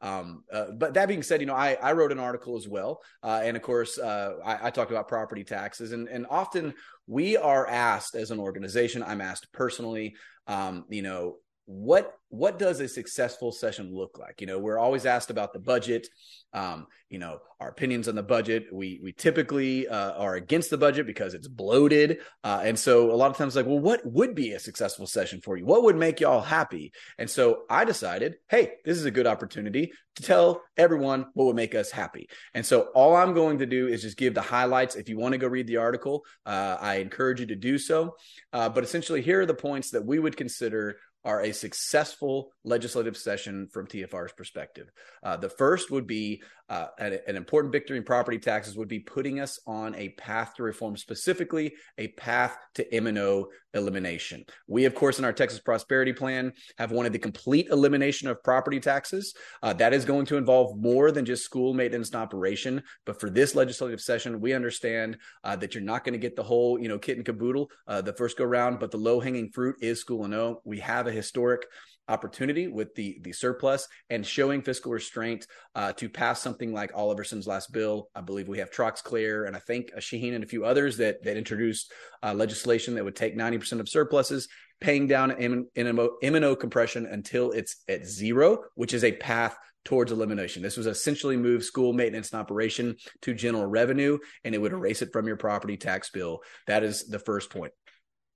Um, 0.02 0.44
uh, 0.52 0.72
but 0.72 0.94
that 0.94 1.08
being 1.08 1.24
said, 1.24 1.42
you 1.42 1.48
know, 1.48 1.56
I, 1.56 1.74
I 1.82 1.94
wrote 1.94 2.12
an 2.12 2.20
article 2.20 2.56
as 2.56 2.68
well. 2.68 3.02
Uh, 3.24 3.42
and 3.44 3.58
of 3.58 3.64
course, 3.64 3.98
uh, 3.98 4.34
I, 4.46 4.68
I, 4.68 4.70
talked 4.70 4.92
about 4.92 5.08
property 5.08 5.44
taxes. 5.44 5.92
And, 5.92 6.08
and 6.08 6.28
often 6.30 6.76
we 7.08 7.36
are 7.36 7.68
asked 7.68 8.14
as 8.16 8.30
an 8.30 8.40
organization, 8.40 9.02
I'm 9.02 9.22
asked 9.22 9.52
personally, 9.52 10.16
um, 10.46 10.86
you 10.90 11.02
know, 11.02 11.38
what 11.68 12.14
what 12.30 12.60
does 12.60 12.80
a 12.80 12.88
successful 12.88 13.52
session 13.52 13.94
look 13.94 14.18
like? 14.18 14.42
You 14.42 14.48
know 14.48 14.58
we're 14.58 14.80
always 14.80 15.06
asked 15.06 15.30
about 15.30 15.54
the 15.54 15.60
budget. 15.60 16.08
Um, 16.54 16.88
you 17.10 17.20
know 17.20 17.40
our 17.60 17.70
opinions 17.70 18.08
on 18.08 18.16
the 18.16 18.24
budget. 18.24 18.68
We 18.72 19.00
we 19.04 19.12
typically 19.12 19.88
uh, 19.88 20.12
are 20.14 20.36
against 20.36 20.70
the 20.70 20.78
budget 20.78 21.06
because 21.06 21.34
it's 21.34 21.48
bloated. 21.48 22.20
Uh, 22.44 22.62
and 22.64 22.80
so 22.80 23.12
a 23.12 23.16
lot 23.16 23.32
of 23.32 23.38
times 23.38 23.56
like 23.56 23.66
well 23.66 23.80
what 23.80 24.02
would 24.06 24.34
be 24.34 24.54
a 24.54 24.60
successful 24.60 25.08
session 25.08 25.42
for 25.42 25.58
you? 25.58 25.66
What 25.66 25.84
would 25.84 25.98
make 25.98 26.20
y'all 26.22 26.42
happy? 26.42 26.94
And 27.18 27.30
so 27.30 27.64
i 27.70 27.84
decided 27.84 28.36
hey 28.50 28.74
this 28.86 28.98
is 28.98 29.06
a 29.06 29.12
good 29.12 29.28
opportunity 29.28 29.92
to 30.16 30.24
tell 30.24 30.64
everyone 30.78 31.26
what 31.34 31.46
would 31.46 31.56
make 31.56 31.76
us 31.76 31.92
happy. 31.92 32.30
And 32.54 32.66
so 32.66 32.90
all 32.96 33.16
i'm 33.16 33.34
going 33.34 33.60
to 33.60 33.66
do 33.66 33.88
is 33.88 34.02
just 34.02 34.18
give 34.18 34.34
the 34.34 34.42
highlights. 34.42 34.96
If 34.96 35.10
you 35.10 35.18
want 35.18 35.34
to 35.34 35.38
go 35.38 35.48
read 35.48 35.68
the 35.68 35.78
article 35.78 36.24
uh, 36.46 36.78
i 36.80 36.96
encourage 36.96 37.40
you 37.42 37.48
to 37.48 37.56
do 37.56 37.78
so. 37.78 38.16
Uh, 38.54 38.70
but 38.70 38.84
essentially 38.84 39.22
here 39.22 39.42
are 39.42 39.46
the 39.46 39.54
points 39.54 39.92
that 39.92 40.06
we 40.06 40.20
would 40.20 40.38
consider 40.38 40.98
are 41.28 41.42
a 41.42 41.52
successful 41.52 42.54
legislative 42.64 43.18
session 43.18 43.68
from 43.68 43.86
TFR's 43.86 44.32
perspective. 44.32 44.90
Uh, 45.22 45.36
the 45.36 45.50
first 45.50 45.92
would 45.92 46.08
be 46.08 46.42
uh, 46.70 46.88
an, 47.00 47.20
an, 47.28 47.36
important 47.38 47.72
victory 47.72 47.98
in 47.98 48.04
property 48.04 48.38
taxes 48.38 48.76
would 48.76 48.90
be 48.90 49.00
putting 49.00 49.40
us 49.40 49.58
on 49.66 49.96
a 49.96 50.10
path 50.10 50.54
to 50.56 50.64
reform, 50.64 50.98
specifically 50.98 51.74
a 51.98 52.10
path 52.10 52.58
to 52.76 52.94
M&O 52.94 53.48
elimination. 53.74 54.44
We, 54.68 54.84
of 54.84 54.94
course, 54.94 55.18
in 55.18 55.24
our 55.24 55.32
Texas 55.32 55.60
Prosperity 55.60 56.12
Plan 56.12 56.52
have 56.78 56.92
wanted 56.92 57.14
the 57.14 57.20
complete 57.20 57.68
elimination 57.70 58.28
of 58.28 58.44
property 58.44 58.82
taxes. 58.82 59.34
Uh, 59.64 59.72
that 59.74 59.94
is 59.94 60.04
going 60.04 60.26
to 60.26 60.36
involve 60.36 60.78
more 60.78 61.12
than 61.12 61.24
just 61.24 61.46
school 61.46 61.74
maintenance 61.74 62.10
and 62.10 62.22
operation. 62.22 62.84
But 63.06 63.20
for 63.22 63.30
this 63.30 63.56
legislative 63.56 64.02
session, 64.02 64.42
we 64.42 64.52
understand 64.54 65.18
uh, 65.46 65.56
that 65.58 65.74
you're 65.74 65.84
not 65.84 66.04
going 66.04 66.14
to 66.14 66.20
get 66.20 66.36
the 66.36 66.44
whole, 66.44 66.78
you 66.80 66.90
know, 66.90 67.00
kit 67.00 67.16
and 67.16 67.26
caboodle 67.26 67.72
uh, 67.88 68.02
the 68.02 68.14
first 68.14 68.38
go 68.38 68.44
round, 68.44 68.80
but 68.80 68.92
the 68.92 68.98
low 68.98 69.22
hanging 69.22 69.52
fruit 69.52 69.78
is 69.82 70.02
school 70.02 70.26
and 70.26 70.34
O. 70.34 70.62
We 70.66 70.80
have 70.80 71.08
a 71.08 71.14
historic 71.18 71.66
opportunity 72.10 72.68
with 72.68 72.94
the 72.96 73.20
the 73.22 73.34
surplus 73.34 73.88
and 74.10 74.26
showing 74.26 74.62
fiscal 74.62 74.92
restraint 74.92 75.46
uh, 75.76 75.92
to 75.94 76.10
pass 76.10 76.42
something 76.42 76.74
like 76.74 76.94
Oliverson's 76.94 77.48
last 77.48 77.72
bill. 77.72 78.10
I 78.16 78.22
believe 78.22 78.48
we 78.48 78.60
have 78.60 78.72
Troxclair 78.72 79.48
and 79.48 79.56
I 79.56 79.60
think 79.60 79.92
Shaheen 79.98 80.34
and 80.34 80.44
a 80.44 80.48
few 80.48 80.66
others 80.66 80.98
that 80.98 81.24
that 81.24 81.38
introduced 81.38 81.92
uh, 82.24 82.34
legislation 82.34 82.96
that 82.96 83.04
would 83.04 83.16
take 83.16 83.38
90% 83.38 83.80
of 83.80 83.90
surpluses, 83.90 84.48
paying 84.80 85.08
down 85.08 85.32
M- 85.32 85.68
and 85.76 86.46
O 86.46 86.56
compression 86.56 87.06
until 87.06 87.52
it's 87.52 87.84
at 87.88 88.06
zero, 88.06 88.64
which 88.76 88.94
is 88.94 89.04
a 89.04 89.12
path 89.12 89.58
towards 89.84 90.12
elimination. 90.12 90.62
This 90.62 90.76
was 90.76 90.86
essentially 90.86 91.38
move 91.38 91.64
school 91.64 91.94
maintenance 91.94 92.32
and 92.32 92.42
operation 92.42 92.98
to 93.22 93.34
general 93.34 93.66
revenue, 93.66 94.18
and 94.44 94.54
it 94.54 94.58
would 94.58 94.74
erase 94.74 95.02
it 95.02 95.14
from 95.14 95.28
your 95.28 95.38
property 95.38 95.78
tax 95.78 96.10
bill. 96.10 96.42
That 96.68 96.84
is 96.84 97.08
the 97.08 97.20
first 97.20 97.50
point. 97.50 97.72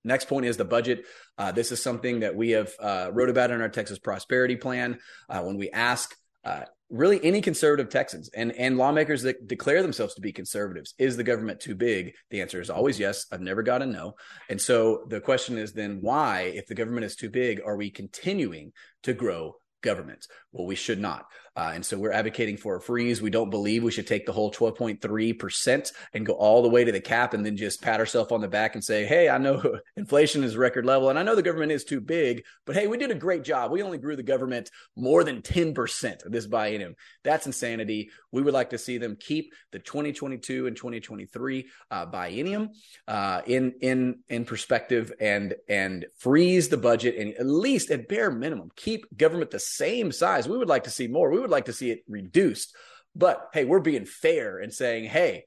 Next 0.04 0.26
point 0.26 0.46
is 0.46 0.58
the 0.58 0.66
budget. 0.66 1.06
Uh, 1.38 1.52
this 1.52 1.72
is 1.72 1.82
something 1.82 2.22
that 2.22 2.36
we 2.36 2.52
have 2.52 2.72
uh, 2.80 3.10
wrote 3.14 3.30
about 3.30 3.52
in 3.52 3.62
our 3.62 3.70
Texas 3.70 4.00
Prosperity 4.00 4.56
Plan. 4.56 5.00
Uh, 5.30 5.42
when 5.42 5.58
we 5.58 5.70
ask 5.70 6.16
uh, 6.44 6.64
really 6.90 7.24
any 7.24 7.40
conservative 7.42 7.90
Texans 7.90 8.30
and 8.30 8.52
and 8.54 8.78
lawmakers 8.78 9.22
that 9.24 9.48
declare 9.48 9.82
themselves 9.82 10.16
to 10.16 10.22
be 10.22 10.32
conservatives, 10.32 10.94
is 10.98 11.18
the 11.18 11.24
government 11.24 11.60
too 11.60 11.76
big? 11.76 12.14
The 12.32 12.42
answer 12.42 12.60
is 12.60 12.70
always 12.70 13.00
yes. 13.00 13.26
I've 13.32 13.42
never 13.42 13.64
got 13.64 13.82
a 13.82 13.86
no. 13.86 14.16
And 14.50 14.60
so 14.60 15.06
the 15.08 15.22
question 15.22 15.58
is 15.58 15.74
then 15.74 16.00
why, 16.02 16.52
if 16.56 16.68
the 16.68 16.76
government 16.76 17.06
is 17.06 17.16
too 17.16 17.30
big, 17.30 17.62
are 17.66 17.78
we 17.78 17.92
continuing 17.92 18.74
to 19.04 19.14
grow 19.14 19.56
government? 19.82 20.28
Well, 20.52 20.68
we 20.68 20.76
should 20.76 21.00
not. 21.00 21.26
Uh, 21.56 21.72
and 21.74 21.86
so 21.86 21.98
we're 21.98 22.12
advocating 22.12 22.56
for 22.56 22.78
a 22.78 22.82
freeze. 22.82 23.22
We 23.22 23.30
don't 23.30 23.50
believe 23.50 23.84
we 23.84 23.92
should 23.92 24.08
take 24.08 24.26
the 24.26 24.32
whole 24.32 24.52
12.3% 24.52 25.92
and 26.14 26.26
go 26.26 26.34
all 26.34 26.62
the 26.62 26.70
way 26.70 26.84
to 26.84 26.92
the 26.92 27.02
cap 27.02 27.34
and 27.34 27.46
then 27.46 27.58
just 27.58 27.82
pat 27.82 28.00
ourselves 28.00 28.32
on 28.32 28.42
the 28.42 28.48
back 28.48 28.76
and 28.76 28.84
say, 28.84 29.06
hey, 29.06 29.30
I 29.30 29.38
know 29.38 29.80
inflation 29.98 30.44
is 30.44 30.56
record 30.56 30.86
level 30.86 31.10
and 31.10 31.20
I 31.20 31.24
know 31.24 31.36
the 31.36 31.42
government 31.42 31.74
is 31.74 31.84
too 31.84 32.00
big, 32.00 32.44
but 32.66 32.76
hey, 32.76 32.88
we 32.88 32.98
did 32.98 33.12
a 33.12 33.16
great 33.16 33.44
job. 33.44 33.72
We 33.72 33.84
only 33.84 33.98
grew 33.98 34.16
the 34.16 34.24
government 34.24 34.72
more 34.96 35.24
than 35.24 35.42
10% 35.42 36.26
of 36.26 36.32
this 36.32 36.48
biennium. 36.48 36.96
That's 37.24 37.46
insanity. 37.46 38.12
We 38.32 38.42
would 38.42 38.54
like 38.54 38.70
to 38.70 38.78
see 38.78 38.98
them 38.98 39.18
keep 39.20 39.54
the 39.72 39.80
2022 39.80 40.68
and 40.68 40.76
2023 40.76 41.68
uh, 41.90 42.06
biennium 42.06 42.70
uh, 43.08 43.42
in 43.46 43.74
in 43.82 44.20
in 44.30 44.46
perspective 44.46 45.12
and 45.20 45.56
and 45.68 46.06
freeze 46.18 46.70
the 46.70 46.78
budget 46.78 47.16
and 47.18 47.34
at 47.36 47.46
least 47.46 47.92
at 47.92 48.08
bare 48.08 48.32
minimum 48.32 48.70
keep 48.76 49.06
government 49.18 49.52
the 49.52 49.60
same 49.60 50.12
size. 50.12 50.48
We 50.48 50.58
would 50.58 50.70
like 50.70 50.86
to 50.86 50.90
see 50.90 51.08
more. 51.08 51.30
We 51.30 51.41
would 51.42 51.50
like 51.50 51.66
to 51.66 51.74
see 51.74 51.92
it 51.92 52.04
reduced. 52.08 52.76
But 53.16 53.50
hey, 53.54 53.66
we're 53.66 53.80
being 53.80 54.06
fair 54.06 54.60
and 54.60 54.74
saying, 54.74 55.06
hey, 55.06 55.46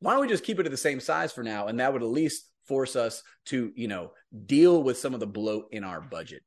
why 0.00 0.12
don't 0.12 0.22
we 0.22 0.28
just 0.28 0.44
keep 0.44 0.58
it 0.58 0.66
at 0.66 0.72
the 0.72 0.78
same 0.78 1.00
size 1.00 1.32
for 1.32 1.42
now? 1.42 1.66
And 1.66 1.78
that 1.80 1.92
would 1.92 2.02
at 2.02 2.08
least 2.08 2.48
force 2.66 2.96
us 2.96 3.22
to, 3.46 3.72
you 3.74 3.88
know, 3.88 4.12
deal 4.46 4.82
with 4.82 4.98
some 4.98 5.14
of 5.14 5.20
the 5.20 5.26
bloat 5.26 5.66
in 5.72 5.84
our 5.84 6.00
budget. 6.00 6.42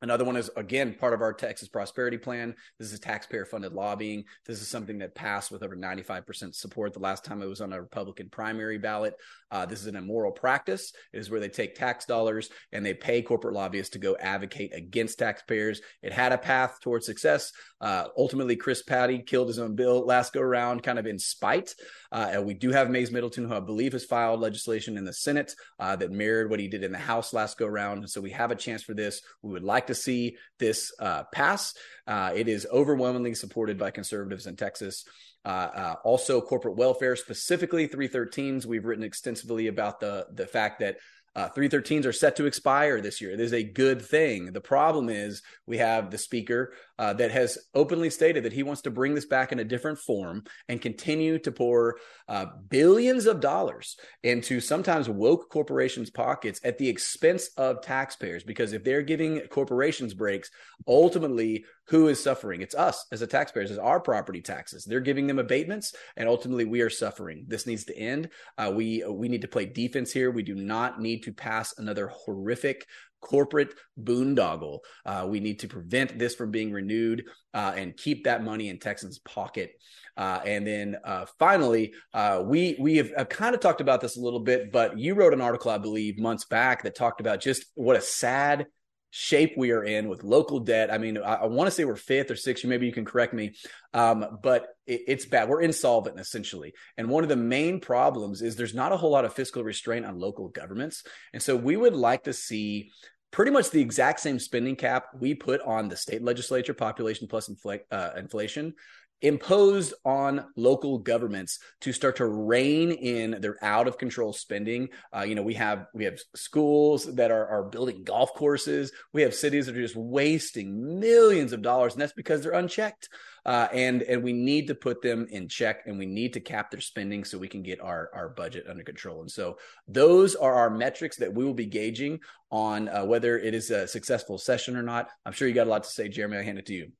Another 0.00 0.24
one 0.24 0.36
is 0.36 0.50
again 0.56 0.94
part 0.94 1.12
of 1.12 1.22
our 1.22 1.32
Texas 1.32 1.68
Prosperity 1.68 2.18
Plan. 2.18 2.54
This 2.78 2.92
is 2.92 3.00
taxpayer 3.00 3.44
funded 3.44 3.72
lobbying. 3.72 4.24
This 4.46 4.60
is 4.60 4.68
something 4.68 4.98
that 4.98 5.14
passed 5.14 5.50
with 5.50 5.62
over 5.62 5.76
95% 5.76 6.54
support 6.54 6.92
the 6.92 7.00
last 7.00 7.24
time 7.24 7.42
it 7.42 7.46
was 7.46 7.60
on 7.60 7.72
a 7.72 7.80
Republican 7.80 8.28
primary 8.28 8.78
ballot. 8.78 9.14
Uh, 9.50 9.66
this 9.66 9.80
is 9.80 9.86
an 9.86 9.96
immoral 9.96 10.30
practice. 10.30 10.92
It 11.12 11.18
is 11.18 11.30
where 11.30 11.40
they 11.40 11.48
take 11.48 11.74
tax 11.74 12.04
dollars 12.04 12.50
and 12.72 12.84
they 12.84 12.94
pay 12.94 13.22
corporate 13.22 13.54
lobbyists 13.54 13.92
to 13.94 13.98
go 13.98 14.16
advocate 14.20 14.72
against 14.74 15.18
taxpayers. 15.18 15.80
It 16.02 16.12
had 16.12 16.32
a 16.32 16.38
path 16.38 16.78
towards 16.80 17.06
success. 17.06 17.50
Uh, 17.80 18.08
ultimately, 18.16 18.56
Chris 18.56 18.82
Paddie 18.82 19.22
killed 19.22 19.48
his 19.48 19.58
own 19.58 19.74
bill 19.74 20.04
last 20.04 20.32
go 20.32 20.40
around, 20.40 20.82
kind 20.82 20.98
of 20.98 21.06
in 21.06 21.18
spite. 21.18 21.74
Uh, 22.12 22.28
and 22.32 22.46
we 22.46 22.54
do 22.54 22.70
have 22.70 22.90
Mayes 22.90 23.10
Middleton, 23.10 23.46
who 23.46 23.54
I 23.54 23.60
believe 23.60 23.92
has 23.92 24.04
filed 24.04 24.40
legislation 24.40 24.96
in 24.96 25.04
the 25.04 25.12
Senate 25.12 25.54
uh, 25.78 25.96
that 25.96 26.10
mirrored 26.10 26.50
what 26.50 26.60
he 26.60 26.68
did 26.68 26.84
in 26.84 26.92
the 26.92 26.98
House 26.98 27.32
last 27.32 27.58
go 27.58 27.66
around. 27.66 28.08
So 28.08 28.20
we 28.20 28.30
have 28.30 28.50
a 28.50 28.56
chance 28.56 28.82
for 28.82 28.94
this. 28.94 29.22
We 29.42 29.52
would 29.52 29.62
like 29.62 29.87
to 29.88 29.94
see 29.94 30.36
this 30.58 30.92
uh, 30.98 31.24
pass. 31.32 31.74
Uh, 32.06 32.32
it 32.34 32.48
is 32.48 32.66
overwhelmingly 32.72 33.34
supported 33.34 33.78
by 33.78 33.90
conservatives 33.90 34.46
in 34.46 34.56
Texas. 34.56 35.04
Uh, 35.44 35.48
uh, 35.48 35.94
also, 36.04 36.40
corporate 36.40 36.76
welfare, 36.76 37.16
specifically 37.16 37.88
313s. 37.88 38.66
We've 38.66 38.84
written 38.84 39.04
extensively 39.04 39.66
about 39.66 40.00
the 40.00 40.26
the 40.32 40.46
fact 40.46 40.80
that 40.80 40.96
uh, 41.36 41.48
313s 41.50 42.04
are 42.04 42.12
set 42.12 42.36
to 42.36 42.46
expire 42.46 43.00
this 43.00 43.20
year. 43.20 43.30
It 43.30 43.40
is 43.40 43.52
a 43.52 43.62
good 43.62 44.02
thing. 44.02 44.52
The 44.52 44.60
problem 44.60 45.08
is 45.08 45.42
we 45.66 45.78
have 45.78 46.10
the 46.10 46.18
speaker 46.18 46.72
uh, 46.98 47.12
that 47.14 47.30
has 47.30 47.58
openly 47.74 48.10
stated 48.10 48.44
that 48.44 48.52
he 48.52 48.62
wants 48.62 48.82
to 48.82 48.90
bring 48.90 49.14
this 49.14 49.26
back 49.26 49.52
in 49.52 49.58
a 49.58 49.64
different 49.64 49.98
form 49.98 50.44
and 50.68 50.80
continue 50.80 51.38
to 51.38 51.52
pour 51.52 51.96
uh, 52.28 52.46
billions 52.68 53.26
of 53.26 53.40
dollars 53.40 53.96
into 54.22 54.60
sometimes 54.60 55.08
woke 55.08 55.50
corporations' 55.50 56.10
pockets 56.10 56.60
at 56.64 56.78
the 56.78 56.88
expense 56.88 57.50
of 57.56 57.82
taxpayers. 57.82 58.44
Because 58.44 58.72
if 58.72 58.84
they're 58.84 59.02
giving 59.02 59.40
corporations 59.48 60.14
breaks, 60.14 60.50
ultimately, 60.86 61.64
who 61.88 62.08
is 62.08 62.22
suffering? 62.22 62.60
It's 62.60 62.74
us 62.74 63.06
as 63.10 63.20
the 63.20 63.26
taxpayers, 63.26 63.70
it's 63.70 63.78
our 63.78 64.00
property 64.00 64.42
taxes. 64.42 64.84
They're 64.84 65.00
giving 65.00 65.26
them 65.26 65.38
abatements, 65.38 65.94
and 66.16 66.28
ultimately, 66.28 66.66
we 66.66 66.82
are 66.82 66.90
suffering. 66.90 67.44
This 67.48 67.66
needs 67.66 67.84
to 67.84 67.96
end. 67.96 68.28
Uh, 68.58 68.72
we 68.74 69.04
we 69.08 69.28
need 69.28 69.42
to 69.42 69.48
play 69.48 69.64
defense 69.64 70.12
here. 70.12 70.30
We 70.30 70.42
do 70.42 70.54
not 70.54 71.00
need 71.00 71.22
to 71.22 71.32
pass 71.32 71.74
another 71.78 72.08
horrific 72.08 72.86
corporate 73.20 73.74
boondoggle. 74.02 74.78
Uh, 75.04 75.26
we 75.28 75.40
need 75.40 75.58
to 75.60 75.68
prevent 75.68 76.18
this 76.18 76.34
from 76.34 76.50
being 76.50 76.72
renewed 76.72 77.24
uh, 77.54 77.72
and 77.76 77.96
keep 77.96 78.24
that 78.24 78.42
money 78.42 78.68
in 78.68 78.78
Texans' 78.78 79.18
pocket. 79.20 79.72
Uh, 80.16 80.40
and 80.44 80.66
then 80.66 80.96
uh, 81.04 81.26
finally, 81.38 81.92
uh, 82.12 82.42
we 82.44 82.76
we 82.80 82.96
have, 82.96 83.10
have 83.16 83.28
kind 83.28 83.54
of 83.54 83.60
talked 83.60 83.80
about 83.80 84.00
this 84.00 84.16
a 84.16 84.20
little 84.20 84.40
bit, 84.40 84.72
but 84.72 84.98
you 84.98 85.14
wrote 85.14 85.32
an 85.32 85.40
article, 85.40 85.70
I 85.70 85.78
believe, 85.78 86.18
months 86.18 86.44
back 86.44 86.82
that 86.82 86.96
talked 86.96 87.20
about 87.20 87.40
just 87.40 87.64
what 87.74 87.96
a 87.96 88.00
sad 88.00 88.66
shape 89.10 89.54
we 89.56 89.70
are 89.70 89.84
in 89.84 90.08
with 90.08 90.22
local 90.22 90.60
debt. 90.60 90.92
I 90.92 90.98
mean, 90.98 91.18
I, 91.18 91.34
I 91.34 91.46
want 91.46 91.66
to 91.66 91.70
say 91.70 91.84
we're 91.84 91.96
fifth 91.96 92.30
or 92.30 92.36
sixth. 92.36 92.64
Maybe 92.64 92.86
you 92.86 92.92
can 92.92 93.04
correct 93.04 93.32
me, 93.32 93.54
um, 93.94 94.38
but 94.42 94.66
it, 94.86 95.02
it's 95.08 95.26
bad. 95.26 95.48
We're 95.48 95.62
insolvent 95.62 96.18
essentially, 96.18 96.74
and 96.96 97.08
one 97.08 97.22
of 97.22 97.28
the 97.28 97.36
main 97.36 97.80
problems 97.80 98.42
is 98.42 98.56
there's 98.56 98.74
not 98.74 98.92
a 98.92 98.96
whole 98.96 99.10
lot 99.10 99.24
of 99.24 99.32
fiscal 99.34 99.64
restraint 99.64 100.06
on 100.06 100.18
local 100.18 100.48
governments, 100.48 101.04
and 101.32 101.42
so 101.42 101.56
we 101.56 101.76
would 101.76 101.94
like 101.94 102.24
to 102.24 102.32
see 102.32 102.90
pretty 103.30 103.50
much 103.50 103.70
the 103.70 103.80
exact 103.80 104.20
same 104.20 104.38
spending 104.38 104.76
cap 104.76 105.06
we 105.18 105.34
put 105.34 105.60
on 105.62 105.88
the 105.88 105.96
state 105.96 106.22
legislature 106.22 106.74
population 106.74 107.28
plus 107.28 107.48
infl- 107.48 107.80
uh, 107.90 108.10
inflation 108.16 108.74
imposed 109.20 109.94
on 110.04 110.44
local 110.56 110.98
governments 110.98 111.58
to 111.80 111.92
start 111.92 112.16
to 112.16 112.26
rein 112.26 112.92
in 112.92 113.40
their 113.40 113.62
out 113.64 113.88
of 113.88 113.98
control 113.98 114.32
spending. 114.32 114.88
Uh, 115.14 115.22
you 115.22 115.34
know, 115.34 115.42
we 115.42 115.54
have 115.54 115.86
we 115.94 116.04
have 116.04 116.18
schools 116.36 117.04
that 117.16 117.30
are, 117.30 117.46
are 117.48 117.64
building 117.64 118.04
golf 118.04 118.32
courses. 118.34 118.92
We 119.12 119.22
have 119.22 119.34
cities 119.34 119.66
that 119.66 119.76
are 119.76 119.82
just 119.82 119.96
wasting 119.96 121.00
millions 121.00 121.52
of 121.52 121.62
dollars, 121.62 121.94
and 121.94 122.02
that's 122.02 122.12
because 122.12 122.42
they're 122.42 122.52
unchecked. 122.52 123.08
Uh, 123.44 123.66
and 123.72 124.02
and 124.02 124.22
we 124.22 124.32
need 124.32 124.66
to 124.68 124.74
put 124.74 125.02
them 125.02 125.26
in 125.30 125.48
check, 125.48 125.82
and 125.86 125.98
we 125.98 126.06
need 126.06 126.34
to 126.34 126.40
cap 126.40 126.70
their 126.70 126.80
spending 126.80 127.24
so 127.24 127.38
we 127.38 127.48
can 127.48 127.62
get 127.62 127.80
our 127.80 128.10
our 128.14 128.28
budget 128.28 128.66
under 128.68 128.84
control. 128.84 129.20
And 129.22 129.30
so 129.30 129.58
those 129.88 130.36
are 130.36 130.54
our 130.54 130.70
metrics 130.70 131.16
that 131.16 131.32
we 131.34 131.44
will 131.44 131.54
be 131.54 131.66
gauging 131.66 132.20
on 132.50 132.88
uh, 132.88 133.04
whether 133.04 133.38
it 133.38 133.54
is 133.54 133.70
a 133.70 133.88
successful 133.88 134.38
session 134.38 134.76
or 134.76 134.82
not. 134.82 135.08
I'm 135.26 135.32
sure 135.32 135.48
you 135.48 135.54
got 135.54 135.66
a 135.66 135.70
lot 135.70 135.84
to 135.84 135.90
say, 135.90 136.08
Jeremy. 136.08 136.38
I 136.38 136.42
hand 136.42 136.58
it 136.58 136.66
to 136.66 136.74
you. 136.74 136.92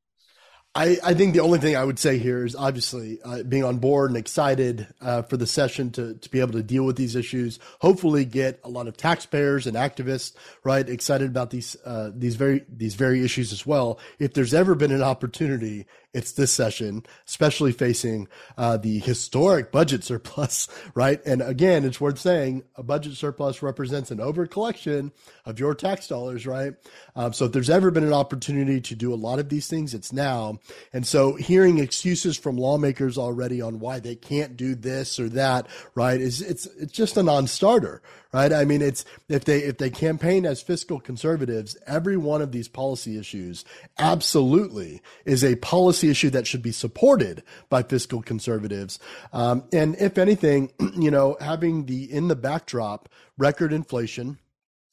I, 0.75 0.99
I 1.03 1.15
think 1.15 1.35
the 1.35 1.41
only 1.41 1.59
thing 1.59 1.75
I 1.77 1.85
would 1.85 1.99
say 1.99 2.19
here 2.19 2.45
is 2.45 2.55
obviously 2.55 3.19
uh, 3.25 3.43
being 3.43 3.65
on 3.65 3.79
board 3.79 4.11
and 4.11 4.17
excited 4.17 4.87
uh, 5.01 5.23
for 5.23 5.37
the 5.37 5.47
session 5.47 5.91
to, 5.93 6.15
to 6.15 6.31
be 6.31 6.41
able 6.41 6.53
to 6.53 6.63
deal 6.63 6.85
with 6.85 6.97
these 6.97 7.17
issues. 7.17 7.59
Hopefully, 7.81 8.25
get 8.25 8.61
a 8.63 8.69
lot 8.69 8.87
of 8.87 8.97
taxpayers 8.97 9.67
and 9.67 9.77
activists 9.77 10.35
right 10.63 10.89
excited 10.89 11.31
about 11.31 11.51
these 11.51 11.77
uh, 11.85 12.11
these 12.15 12.37
very 12.37 12.65
these 12.69 12.95
very 12.95 13.25
issues 13.25 13.53
as 13.53 13.67
well. 13.67 13.99
If 14.19 14.35
there's 14.35 14.55
ever 14.55 14.75
been 14.75 14.93
an 14.93 15.03
opportunity 15.03 15.87
it's 16.15 16.33
this 16.33 16.51
session, 16.51 17.05
especially 17.27 17.71
facing 17.71 18.29
uh, 18.57 18.79
the 18.79 18.99
historic 18.99 19.71
budget 19.71 20.05
surplus, 20.05 20.67
right? 20.95 21.25
And 21.27 21.43
again, 21.43 21.85
it's 21.85 22.01
worth 22.01 22.19
saying 22.19 22.63
a 22.77 22.83
budget 22.83 23.15
surplus 23.15 23.63
represents 23.63 24.11
an 24.11 24.21
over 24.21 24.47
collection 24.47 25.13
of 25.45 25.61
your 25.61 25.75
tax 25.75 26.09
dollars, 26.09 26.47
right? 26.47 26.75
Um, 27.15 27.33
so 27.33 27.45
if 27.45 27.53
there's 27.53 27.71
ever 27.71 27.91
been 27.91 28.05
an 28.05 28.15
opportunity 28.15 28.81
to 28.81 28.95
do 28.95 29.13
a 29.13 29.17
lot 29.17 29.39
of 29.39 29.49
these 29.49 29.69
things, 29.69 29.93
it's 29.93 30.13
now. 30.13 30.58
And 30.93 31.07
so 31.07 31.35
hearing 31.35 31.79
excuses 31.79 32.37
from 32.37 32.57
lawmakers 32.57 33.19
already 33.19 33.61
on 33.61 33.79
why 33.79 34.01
they 34.01 34.15
can't 34.15 34.57
do 34.57 34.75
this 34.75 35.19
or 35.19 35.29
that, 35.31 35.67
right, 35.95 36.21
is 36.21 36.41
it's 36.41 36.67
it's 36.79 36.93
just 36.93 37.17
a 37.17 37.23
non-starter, 37.23 38.03
right? 38.33 38.53
I 38.53 38.65
mean, 38.65 38.83
it's 38.83 39.05
if 39.29 39.45
they 39.45 39.61
if 39.61 39.79
they 39.79 39.91
campaign 39.91 40.47
as 40.47 40.63
fiscal 40.63 41.01
conservatives, 41.01 41.77
every 41.87 42.17
one 42.17 42.43
of 42.43 42.53
these 42.53 42.69
policy 42.69 43.19
issues 43.19 43.65
absolutely 43.99 45.03
is 45.25 45.45
a 45.45 45.57
policy 45.57 46.11
issue 46.11 46.31
that 46.31 46.47
should 46.47 46.63
be 46.63 46.73
supported 46.73 47.43
by 47.69 47.83
fiscal 47.83 48.23
conservatives. 48.23 48.99
Um, 49.33 49.65
and 49.73 49.97
if 49.97 50.19
anything, 50.19 50.73
you 50.99 51.11
know, 51.11 51.37
having 51.41 51.87
the 51.87 52.11
in 52.13 52.29
the 52.29 52.37
backdrop 52.37 53.09
record 53.37 53.73
inflation 53.73 54.39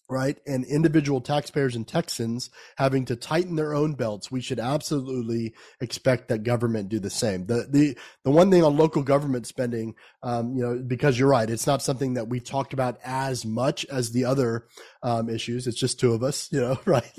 right? 0.10 0.38
And 0.46 0.64
individual 0.66 1.22
taxpayers 1.22 1.76
and 1.76 1.88
Texans 1.88 2.50
having 2.78 3.06
to 3.06 3.16
tighten 3.16 3.56
their 3.56 3.74
own 3.74 3.94
belts, 3.94 4.32
we 4.32 4.42
should 4.42 4.60
absolutely 4.60 5.54
expect 5.82 6.28
that 6.28 6.44
government 6.44 6.90
do 6.90 7.00
the 7.00 7.10
same. 7.10 7.46
The 7.46 7.68
the 7.70 7.98
the 8.24 8.32
one 8.32 8.52
thing 8.52 8.64
on 8.64 8.78
local 8.78 9.02
government 9.02 9.48
spending, 9.48 9.96
um, 10.22 10.56
you 10.56 10.64
know, 10.64 10.84
because 10.86 11.18
you're 11.18 11.30
right, 11.30 11.50
it's 11.50 11.68
not 11.68 11.82
something 11.82 12.16
that 12.16 12.28
we 12.28 12.40
talked 12.40 12.74
about 12.74 13.00
as 13.04 13.46
much 13.46 13.86
as 13.86 14.12
the 14.12 14.26
other 14.26 14.68
um, 15.02 15.30
issues. 15.30 15.68
It's 15.68 15.80
just 15.80 16.00
two 16.00 16.14
of 16.14 16.24
us, 16.24 16.52
you 16.52 16.62
know, 16.62 16.80
right, 16.86 17.12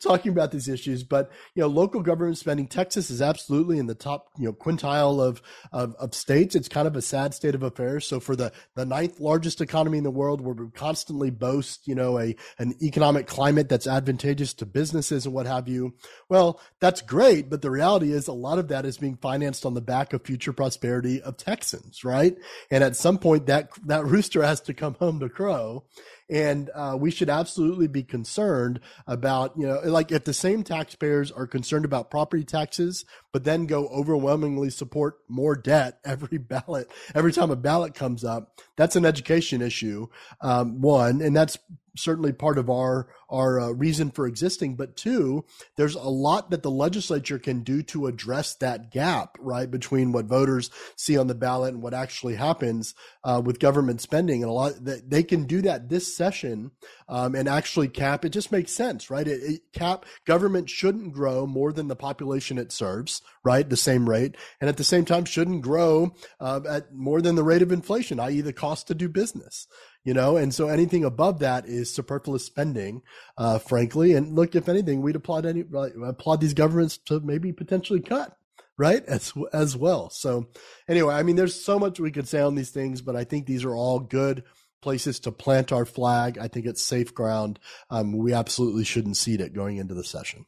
talking 0.00 0.32
about 0.32 0.50
these 0.50 0.68
issues. 0.68 1.02
But 1.02 1.30
you 1.54 1.62
know, 1.62 1.68
local 1.68 2.02
government 2.02 2.38
spending, 2.38 2.68
Texas 2.68 3.10
is 3.10 3.22
absolutely 3.22 3.78
in 3.78 3.86
the 3.86 3.94
top, 3.94 4.28
you 4.38 4.46
know, 4.46 4.52
quintile 4.52 5.20
of 5.20 5.40
of, 5.72 5.94
of 5.96 6.14
states. 6.14 6.54
It's 6.54 6.68
kind 6.68 6.86
of 6.86 6.96
a 6.96 7.02
sad 7.02 7.32
state 7.34 7.54
of 7.54 7.62
affairs. 7.62 8.06
So 8.06 8.20
for 8.20 8.36
the 8.36 8.52
the 8.74 8.84
ninth 8.84 9.18
largest 9.18 9.60
economy 9.60 9.98
in 9.98 10.04
the 10.04 10.10
world, 10.10 10.40
where 10.40 10.54
we 10.54 10.70
constantly 10.70 11.30
boast, 11.30 11.86
you 11.86 11.94
know, 11.94 12.18
a 12.18 12.33
an 12.58 12.74
economic 12.82 13.26
climate 13.26 13.68
that's 13.68 13.86
advantageous 13.86 14.54
to 14.54 14.66
businesses 14.66 15.26
and 15.26 15.34
what 15.34 15.46
have 15.46 15.68
you. 15.68 15.94
Well, 16.28 16.60
that's 16.80 17.02
great, 17.02 17.50
but 17.50 17.62
the 17.62 17.70
reality 17.70 18.12
is 18.12 18.28
a 18.28 18.32
lot 18.32 18.58
of 18.58 18.68
that 18.68 18.84
is 18.84 18.98
being 18.98 19.16
financed 19.16 19.66
on 19.66 19.74
the 19.74 19.80
back 19.80 20.12
of 20.12 20.24
future 20.24 20.52
prosperity 20.52 21.22
of 21.22 21.36
Texans, 21.36 22.04
right? 22.04 22.36
And 22.70 22.84
at 22.84 22.96
some 22.96 23.18
point 23.18 23.46
that 23.46 23.70
that 23.86 24.04
rooster 24.04 24.42
has 24.42 24.60
to 24.62 24.74
come 24.74 24.94
home 24.94 25.20
to 25.20 25.28
crow. 25.28 25.84
And 26.30 26.70
uh, 26.74 26.96
we 26.98 27.10
should 27.10 27.28
absolutely 27.28 27.86
be 27.86 28.02
concerned 28.02 28.80
about, 29.06 29.52
you 29.58 29.66
know, 29.66 29.80
like 29.84 30.10
if 30.10 30.24
the 30.24 30.32
same 30.32 30.62
taxpayers 30.62 31.30
are 31.30 31.46
concerned 31.46 31.84
about 31.84 32.10
property 32.10 32.44
taxes, 32.44 33.04
but 33.32 33.44
then 33.44 33.66
go 33.66 33.88
overwhelmingly 33.88 34.70
support 34.70 35.18
more 35.28 35.54
debt 35.54 35.98
every 36.04 36.38
ballot, 36.38 36.90
every 37.14 37.32
time 37.32 37.50
a 37.50 37.56
ballot 37.56 37.94
comes 37.94 38.24
up, 38.24 38.58
that's 38.76 38.96
an 38.96 39.04
education 39.04 39.60
issue. 39.60 40.06
Um, 40.40 40.80
one, 40.80 41.20
and 41.20 41.36
that's 41.36 41.58
certainly 41.96 42.32
part 42.32 42.58
of 42.58 42.70
our 42.70 43.08
our 43.28 43.60
uh, 43.60 43.70
reason 43.70 44.10
for 44.10 44.26
existing 44.26 44.76
but 44.76 44.96
two 44.96 45.44
there's 45.76 45.94
a 45.94 46.02
lot 46.02 46.50
that 46.50 46.62
the 46.62 46.70
legislature 46.70 47.38
can 47.38 47.62
do 47.62 47.82
to 47.82 48.06
address 48.06 48.54
that 48.56 48.90
gap 48.90 49.36
right 49.40 49.70
between 49.70 50.12
what 50.12 50.26
voters 50.26 50.70
see 50.96 51.16
on 51.16 51.26
the 51.26 51.34
ballot 51.34 51.74
and 51.74 51.82
what 51.82 51.94
actually 51.94 52.34
happens 52.34 52.94
uh, 53.24 53.40
with 53.44 53.58
government 53.58 54.00
spending 54.00 54.42
and 54.42 54.50
a 54.50 54.54
lot 54.54 54.84
that 54.84 55.10
they 55.10 55.22
can 55.22 55.44
do 55.44 55.62
that 55.62 55.88
this 55.88 56.16
session 56.16 56.70
um, 57.08 57.34
and 57.34 57.48
actually 57.48 57.88
cap. 57.88 58.24
It 58.24 58.30
just 58.30 58.52
makes 58.52 58.72
sense 58.72 59.10
right? 59.10 59.26
It, 59.26 59.42
it, 59.42 59.60
cap 59.72 60.06
government 60.24 60.70
shouldn't 60.70 61.12
grow 61.12 61.46
more 61.46 61.72
than 61.72 61.88
the 61.88 61.96
population 61.96 62.58
it 62.58 62.72
serves 62.72 63.22
right 63.42 63.68
the 63.68 63.76
same 63.76 64.08
rate 64.08 64.36
and 64.60 64.68
at 64.68 64.76
the 64.76 64.84
same 64.84 65.04
time 65.04 65.24
shouldn't 65.24 65.62
grow 65.62 66.14
uh, 66.40 66.60
at 66.68 66.94
more 66.94 67.20
than 67.20 67.34
the 67.34 67.42
rate 67.42 67.62
of 67.62 67.72
inflation 67.72 68.20
i.e 68.20 68.40
the 68.40 68.52
cost 68.52 68.86
to 68.86 68.94
do 68.94 69.08
business 69.08 69.66
you 70.04 70.14
know, 70.14 70.36
and 70.36 70.54
so 70.54 70.68
anything 70.68 71.04
above 71.04 71.38
that 71.40 71.66
is 71.66 71.92
superfluous 71.92 72.44
spending, 72.44 73.02
uh, 73.38 73.58
frankly. 73.58 74.12
And 74.12 74.34
look, 74.34 74.54
if 74.54 74.68
anything, 74.68 75.00
we'd 75.00 75.16
applaud 75.16 75.46
any 75.46 75.64
applaud 76.06 76.40
these 76.40 76.54
governments 76.54 76.98
to 77.06 77.20
maybe 77.20 77.52
potentially 77.52 78.00
cut 78.00 78.36
right 78.76 79.04
as 79.06 79.32
as 79.52 79.76
well. 79.76 80.10
So 80.10 80.48
anyway, 80.88 81.14
I 81.14 81.22
mean, 81.22 81.36
there's 81.36 81.64
so 81.64 81.78
much 81.78 81.98
we 81.98 82.10
could 82.10 82.28
say 82.28 82.40
on 82.40 82.54
these 82.54 82.70
things, 82.70 83.00
but 83.00 83.16
I 83.16 83.24
think 83.24 83.46
these 83.46 83.64
are 83.64 83.74
all 83.74 83.98
good 83.98 84.44
places 84.82 85.20
to 85.20 85.32
plant 85.32 85.72
our 85.72 85.86
flag. 85.86 86.36
I 86.38 86.48
think 86.48 86.66
it's 86.66 86.84
safe 86.84 87.14
ground. 87.14 87.58
Um, 87.88 88.16
we 88.16 88.34
absolutely 88.34 88.84
shouldn't 88.84 89.16
cede 89.16 89.40
it 89.40 89.54
going 89.54 89.78
into 89.78 89.94
the 89.94 90.04
session. 90.04 90.44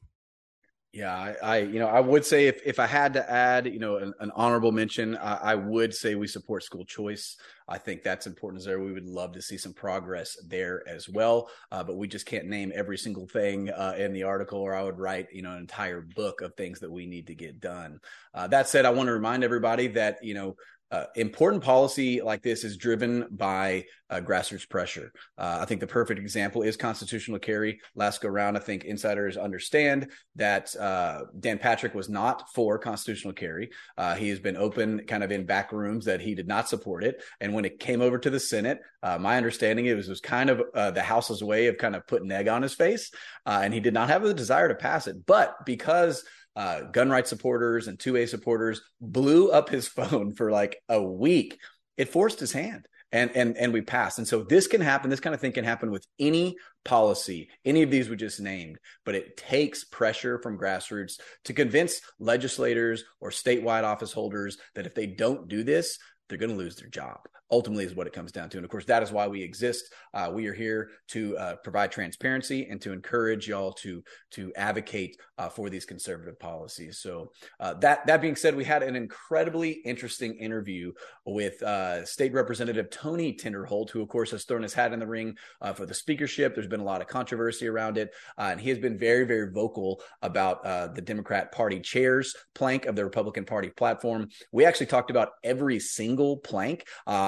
Yeah, 0.97 1.15
I, 1.15 1.35
I, 1.43 1.59
you 1.59 1.79
know, 1.79 1.88
I 1.88 2.00
would 2.00 2.25
say 2.25 2.47
if 2.47 2.62
if 2.65 2.79
I 2.79 2.87
had 2.87 3.12
to 3.12 3.31
add, 3.31 3.67
you 3.67 3.79
know, 3.79 3.97
an, 3.99 4.15
an 4.19 4.33
honorable 4.35 4.73
mention, 4.73 5.15
I, 5.19 5.35
I, 5.53 5.55
would 5.55 5.93
say 5.93 6.15
we 6.15 6.26
support 6.26 6.62
school 6.62 6.87
choice. 6.87 7.37
I 7.69 7.76
think 7.76 8.03
that's 8.03 8.26
important 8.26 8.61
as 8.61 8.65
there. 8.65 8.81
We 8.81 8.93
would 8.93 9.05
love 9.05 9.33
to 9.33 9.43
see 9.43 9.59
some 9.59 9.75
progress 9.75 10.38
there 10.49 10.88
as 10.88 11.07
well, 11.07 11.50
uh, 11.71 11.85
but 11.85 11.99
we 11.99 12.09
just 12.09 12.25
can't 12.25 12.47
name 12.47 12.73
every 12.75 12.97
single 12.97 13.26
thing 13.26 13.69
uh, 13.69 13.95
in 13.99 14.15
the 14.15 14.23
article, 14.23 14.59
or 14.59 14.75
I 14.75 14.85
would 14.85 14.99
write, 14.99 15.26
you 15.33 15.43
know, 15.43 15.53
an 15.53 15.59
entire 15.59 16.00
book 16.00 16.41
of 16.41 16.55
things 16.55 16.81
that 16.81 16.91
we 16.91 17.05
need 17.05 17.26
to 17.26 17.35
get 17.35 17.61
done. 17.61 18.00
Uh, 18.33 18.47
that 18.47 18.67
said, 18.67 18.87
I 18.87 18.91
want 18.91 19.09
to 19.09 19.12
remind 19.12 19.45
everybody 19.45 19.88
that 19.88 20.25
you 20.25 20.33
know 20.33 20.57
uh, 20.90 21.05
important 21.16 21.62
policy 21.62 22.21
like 22.21 22.43
this 22.43 22.62
is 22.62 22.76
driven 22.76 23.26
by 23.31 23.85
uh, 24.09 24.21
grassroots 24.21 24.69
pressure. 24.69 25.12
Uh, 25.37 25.59
I 25.61 25.64
think 25.64 25.81
the 25.81 25.87
perfect 25.87 26.21
example 26.21 26.62
is 26.62 26.76
constitutional 26.76 27.40
carry. 27.40 27.81
Last 27.97 28.21
go 28.21 28.28
round, 28.28 28.57
I 28.57 28.61
think 28.61 28.85
insiders 28.85 29.37
understand 29.37 30.12
that 30.37 30.75
uh, 30.76 31.23
Dan 31.40 31.59
Patrick 31.59 31.93
was 31.95 32.09
not 32.09 32.49
for 32.55 32.78
constitutional 32.78 33.35
carry. 33.35 33.71
Uh, 33.99 34.14
he 34.14 34.28
has 34.28 34.38
been 34.38 34.57
open, 34.57 35.05
kind 35.07 35.25
of 35.25 35.33
in 35.33 35.45
back 35.45 35.73
rooms, 35.73 36.05
that 36.05 36.21
he 36.21 36.37
did 36.37 36.47
not 36.47 36.69
support 36.69 37.02
it. 37.02 37.21
And 37.41 37.52
when 37.52 37.65
it 37.65 37.80
came 37.80 38.00
over 38.00 38.19
to 38.19 38.30
the 38.30 38.41
Senate, 38.41 38.78
uh, 39.02 39.19
my 39.19 39.37
understanding 39.37 39.87
it 39.87 39.97
was 39.97 40.08
was 40.08 40.21
kind 40.21 40.50
of 40.50 40.63
the 40.73 41.02
House's 41.02 41.43
way 41.43 41.67
of 41.67 41.78
kind 41.78 41.97
of 41.97 42.06
putting 42.06 42.30
egg 42.30 42.47
on 42.47 42.63
his 42.63 42.75
face, 42.75 43.10
and 43.45 43.75
he 43.75 43.80
did 43.80 43.95
not 43.95 44.08
have 44.08 44.23
the 44.23 44.34
desire 44.34 44.69
to 44.69 44.75
pass 44.75 45.08
it. 45.08 45.26
But 45.26 45.54
because 45.65 46.25
uh, 46.56 46.82
gun 46.90 47.10
rights 47.10 47.30
supporters 47.30 47.86
and 47.86 47.99
2A 47.99 48.28
supporters 48.28 48.80
blew 49.00 49.50
up 49.50 49.69
his 49.69 49.86
phone 49.97 50.34
for 50.34 50.50
like 50.50 50.78
a 50.88 51.02
week. 51.02 51.58
It 51.97 52.08
forced 52.08 52.40
his 52.40 52.52
hand 52.52 52.88
and 53.12 53.30
and 53.36 53.56
and 53.56 53.73
we 53.73 53.82
passed. 53.82 54.19
And 54.19 54.26
so 54.26 54.42
this 54.42 54.66
can 54.66 54.80
happen. 54.80 55.10
This 55.10 55.21
kind 55.21 55.34
of 55.34 55.40
thing 55.40 55.52
can 55.52 55.64
happen 55.64 55.90
with 55.90 56.06
any 56.19 56.56
policy, 56.84 57.49
any 57.64 57.82
of 57.82 57.90
these 57.90 58.08
we 58.08 58.16
just 58.16 58.40
named. 58.40 58.78
But 59.04 59.14
it 59.14 59.36
takes 59.36 59.84
pressure 59.84 60.40
from 60.42 60.58
grassroots 60.58 61.21
to 61.45 61.54
convince 61.54 62.00
legislators 62.19 63.04
or 63.21 63.30
statewide 63.30 63.84
office 63.84 64.12
holders 64.12 64.58
that 64.75 64.86
if 64.86 64.95
they 64.95 65.06
don't 65.06 65.49
do 65.49 65.62
this, 65.62 65.99
they're 66.28 66.38
going 66.38 66.50
to 66.50 66.56
lose 66.56 66.76
their 66.76 66.88
job 66.88 67.19
ultimately 67.50 67.85
is 67.85 67.95
what 67.95 68.06
it 68.06 68.13
comes 68.13 68.32
down 68.32 68.49
to. 68.50 68.59
And 68.59 68.65
of 68.65 68.71
course, 68.71 68.85
that 68.87 69.02
is 69.02 69.13
why 69.13 69.28
we 69.28 69.43
exist. 69.43 69.93
Uh, 70.13 70.30
we 70.32 70.47
are 70.47 70.52
here 70.52 70.91
to 71.09 71.37
uh, 71.39 71.56
provide 71.56 71.93
transparency 71.93 72.67
and 72.69 72.80
to 72.82 72.93
encourage 72.93 73.49
y'all 73.49 73.73
to 73.73 74.02
to 74.32 74.52
advocate 74.56 75.17
uh, 75.39 75.49
for 75.49 75.71
these 75.71 75.85
conservative 75.85 76.39
policies. 76.39 76.99
So 76.99 77.32
uh, 77.61 77.75
that 77.75 78.06
that 78.06 78.21
being 78.21 78.37
said, 78.37 78.56
we 78.56 78.65
had 78.65 78.82
an 78.82 78.97
incredibly 78.97 79.71
interesting 79.71 80.35
interview 80.37 80.93
with 81.25 81.63
uh, 81.63 82.04
State 82.04 82.32
Representative 82.32 82.91
Tony 82.91 83.32
Tinderholt, 83.32 83.91
who 83.91 84.02
of 84.02 84.09
course 84.09 84.30
has 84.32 84.45
thrown 84.45 84.63
his 84.63 84.75
hat 84.75 84.93
in 84.93 84.99
the 84.99 85.06
ring 85.06 85.37
uh, 85.61 85.73
for 85.73 85.87
the 85.87 85.95
speakership. 85.95 86.54
There's 86.54 86.67
been 86.67 86.80
a 86.80 86.85
lot 86.85 87.00
of 87.00 87.06
controversy 87.06 87.69
around 87.69 87.99
it, 87.99 88.13
and 88.39 88.61
he 88.61 88.71
has 88.71 88.78
been 88.78 88.99
very 88.99 89.25
very 89.25 89.52
vocal 89.52 90.02
about 90.23 90.65
the 90.95 91.02
Democrat 91.02 91.52
Party 91.52 91.80
chair's 91.80 92.35
plank 92.54 92.87
of 92.87 92.97
the 92.97 93.04
Republican 93.04 93.45
Party 93.45 93.69
platform. 93.71 94.28
We 94.52 94.65
actually 94.65 94.87
talked 94.87 95.11
about 95.11 95.30
every 95.45 95.78
single 95.78 96.39
plank. 96.39 96.85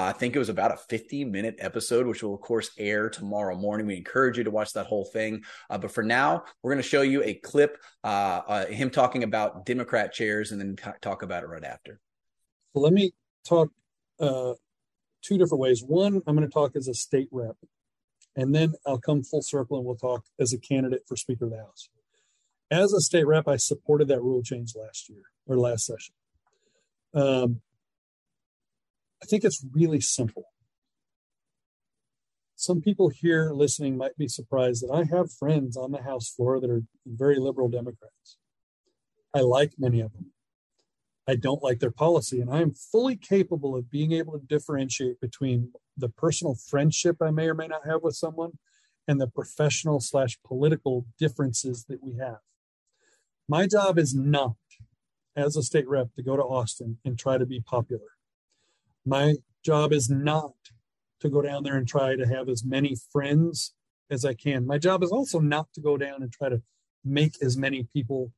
I 0.09 0.11
think 0.11 0.35
it 0.35 0.39
was 0.39 0.49
about 0.49 0.71
a 0.71 0.77
50 0.77 1.25
minute 1.25 1.57
episode, 1.59 2.07
which 2.07 2.23
will, 2.23 2.33
of 2.33 2.41
course, 2.41 2.71
air 2.79 3.11
tomorrow 3.11 3.55
morning. 3.55 3.85
We 3.85 3.95
encourage 3.95 4.39
you 4.39 4.43
to 4.43 4.49
watch 4.49 4.73
that 4.73 4.87
whole 4.87 5.05
thing. 5.05 5.43
Uh, 5.69 5.77
but 5.77 5.91
for 5.91 6.01
now, 6.01 6.45
we're 6.63 6.73
going 6.73 6.81
to 6.81 6.89
show 6.89 7.03
you 7.03 7.21
a 7.23 7.35
clip, 7.35 7.77
uh, 8.03 8.41
uh, 8.47 8.65
him 8.65 8.89
talking 8.89 9.23
about 9.23 9.67
Democrat 9.67 10.11
chairs, 10.11 10.51
and 10.51 10.59
then 10.59 10.75
t- 10.75 10.97
talk 11.01 11.21
about 11.21 11.43
it 11.43 11.47
right 11.47 11.63
after. 11.63 11.99
Well, 12.73 12.83
let 12.83 12.93
me 12.93 13.11
talk 13.47 13.69
uh, 14.19 14.53
two 15.21 15.37
different 15.37 15.61
ways. 15.61 15.83
One, 15.83 16.23
I'm 16.25 16.35
going 16.35 16.47
to 16.47 16.51
talk 16.51 16.75
as 16.75 16.87
a 16.87 16.95
state 16.95 17.29
rep, 17.31 17.57
and 18.35 18.55
then 18.55 18.73
I'll 18.87 18.97
come 18.97 19.21
full 19.21 19.43
circle 19.43 19.77
and 19.77 19.85
we'll 19.85 19.95
talk 19.95 20.25
as 20.39 20.53
a 20.53 20.57
candidate 20.57 21.03
for 21.07 21.17
Speaker 21.17 21.45
of 21.45 21.51
the 21.51 21.57
House. 21.57 21.87
As 22.71 22.93
a 22.93 22.99
state 22.99 23.27
rep, 23.27 23.47
I 23.47 23.57
supported 23.57 24.07
that 24.07 24.23
rule 24.23 24.41
change 24.41 24.73
last 24.75 25.07
year 25.07 25.21
or 25.45 25.59
last 25.59 25.85
session. 25.85 26.15
Um, 27.13 27.61
I 29.21 29.25
think 29.25 29.43
it's 29.43 29.65
really 29.73 30.01
simple. 30.01 30.45
Some 32.55 32.81
people 32.81 33.09
here 33.09 33.51
listening 33.53 33.97
might 33.97 34.17
be 34.17 34.27
surprised 34.27 34.83
that 34.83 34.93
I 34.93 35.05
have 35.05 35.31
friends 35.31 35.77
on 35.77 35.91
the 35.91 36.01
House 36.01 36.29
floor 36.29 36.59
that 36.59 36.69
are 36.69 36.83
very 37.05 37.39
liberal 37.39 37.69
Democrats. 37.69 38.37
I 39.33 39.39
like 39.39 39.73
many 39.77 40.01
of 40.01 40.11
them. 40.13 40.31
I 41.27 41.35
don't 41.35 41.63
like 41.63 41.79
their 41.79 41.91
policy, 41.91 42.41
and 42.41 42.49
I 42.49 42.61
am 42.61 42.73
fully 42.73 43.15
capable 43.15 43.75
of 43.75 43.91
being 43.91 44.11
able 44.13 44.33
to 44.33 44.45
differentiate 44.45 45.21
between 45.21 45.71
the 45.95 46.09
personal 46.09 46.55
friendship 46.55 47.17
I 47.21 47.31
may 47.31 47.47
or 47.47 47.53
may 47.53 47.67
not 47.67 47.85
have 47.85 48.01
with 48.01 48.15
someone 48.15 48.57
and 49.07 49.21
the 49.21 49.27
professional 49.27 49.99
slash 49.99 50.37
political 50.45 51.05
differences 51.17 51.85
that 51.85 52.03
we 52.03 52.17
have. 52.17 52.39
My 53.47 53.67
job 53.67 53.97
is 53.97 54.13
not, 54.13 54.55
as 55.35 55.55
a 55.55 55.63
state 55.63 55.87
rep, 55.87 56.13
to 56.15 56.23
go 56.23 56.35
to 56.35 56.43
Austin 56.43 56.97
and 57.05 57.17
try 57.17 57.37
to 57.37 57.45
be 57.45 57.61
popular. 57.61 58.18
My 59.09 59.37
job 59.65 59.91
is 59.91 60.07
not 60.07 60.53
to 61.19 61.29
go 61.29 61.41
down 61.41 61.63
there 61.63 61.75
and 61.75 61.87
try 61.87 62.15
to 62.15 62.27
have 62.27 62.47
as 62.47 62.63
many 62.63 62.95
friends 63.11 63.73
as 64.07 64.23
I 64.23 64.35
can. 64.35 64.67
My 64.67 64.77
job 64.77 65.01
is 65.01 65.11
also 65.11 65.39
not 65.39 65.73
to 65.73 65.81
go 65.81 65.97
down 65.97 66.21
and 66.21 66.31
try 66.31 66.47
to 66.47 66.61
make 67.03 67.33
as 67.41 67.57
many 67.57 67.87
people 67.91 68.33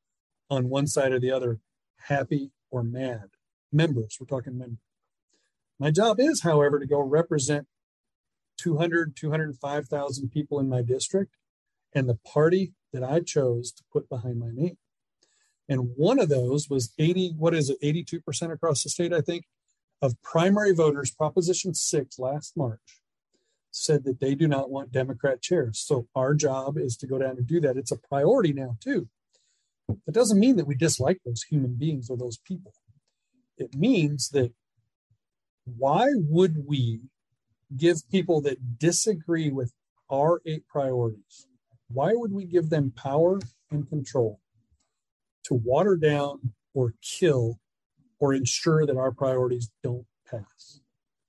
on 0.49 0.69
one 0.69 0.87
side 0.87 1.11
or 1.11 1.19
the 1.19 1.29
other 1.29 1.59
happy 2.07 2.51
or 2.69 2.83
mad. 2.83 3.31
Members, 3.69 4.17
we're 4.17 4.27
talking 4.27 4.57
members. 4.57 4.79
My 5.77 5.91
job 5.91 6.21
is, 6.21 6.43
however, 6.43 6.79
to 6.79 6.87
go 6.87 7.01
represent 7.01 7.67
200, 8.57 9.13
205,000 9.13 10.29
people 10.29 10.57
in 10.57 10.69
my 10.69 10.81
district 10.81 11.35
and 11.93 12.07
the 12.07 12.19
party 12.25 12.71
that 12.93 13.03
I 13.03 13.19
chose 13.19 13.73
to 13.73 13.83
put 13.91 14.07
behind 14.07 14.39
my 14.39 14.51
name. 14.53 14.77
And 15.67 15.91
one 15.97 16.17
of 16.17 16.29
those 16.29 16.69
was 16.69 16.93
80, 16.97 17.33
what 17.37 17.53
is 17.53 17.69
it, 17.69 17.81
82% 17.81 18.53
across 18.53 18.83
the 18.83 18.89
state, 18.89 19.11
I 19.11 19.19
think, 19.19 19.43
of 20.01 20.21
primary 20.21 20.73
voters, 20.73 21.11
Proposition 21.11 21.73
6 21.73 22.19
last 22.19 22.57
March, 22.57 23.01
said 23.71 24.03
that 24.03 24.19
they 24.19 24.35
do 24.35 24.47
not 24.47 24.69
want 24.69 24.91
Democrat 24.91 25.41
chairs. 25.41 25.79
So 25.79 26.07
our 26.15 26.33
job 26.33 26.77
is 26.77 26.97
to 26.97 27.07
go 27.07 27.17
down 27.17 27.37
and 27.37 27.47
do 27.47 27.59
that. 27.61 27.77
It's 27.77 27.91
a 27.91 27.97
priority 27.97 28.53
now, 28.53 28.77
too. 28.81 29.07
That 30.05 30.13
doesn't 30.13 30.39
mean 30.39 30.55
that 30.57 30.67
we 30.67 30.75
dislike 30.75 31.19
those 31.25 31.43
human 31.43 31.75
beings 31.75 32.09
or 32.09 32.17
those 32.17 32.37
people. 32.37 32.73
It 33.57 33.75
means 33.75 34.29
that 34.29 34.53
why 35.65 36.07
would 36.15 36.65
we 36.67 37.01
give 37.75 38.09
people 38.09 38.41
that 38.41 38.79
disagree 38.79 39.49
with 39.49 39.73
our 40.09 40.41
eight 40.45 40.67
priorities, 40.67 41.47
why 41.87 42.13
would 42.13 42.33
we 42.33 42.45
give 42.45 42.69
them 42.69 42.91
power 42.95 43.39
and 43.69 43.87
control 43.87 44.39
to 45.45 45.53
water 45.53 45.95
down 45.95 46.53
or 46.73 46.93
kill 47.01 47.59
or 48.21 48.33
ensure 48.33 48.85
that 48.85 48.95
our 48.95 49.11
priorities 49.11 49.69
don't 49.83 50.05
pass? 50.29 50.79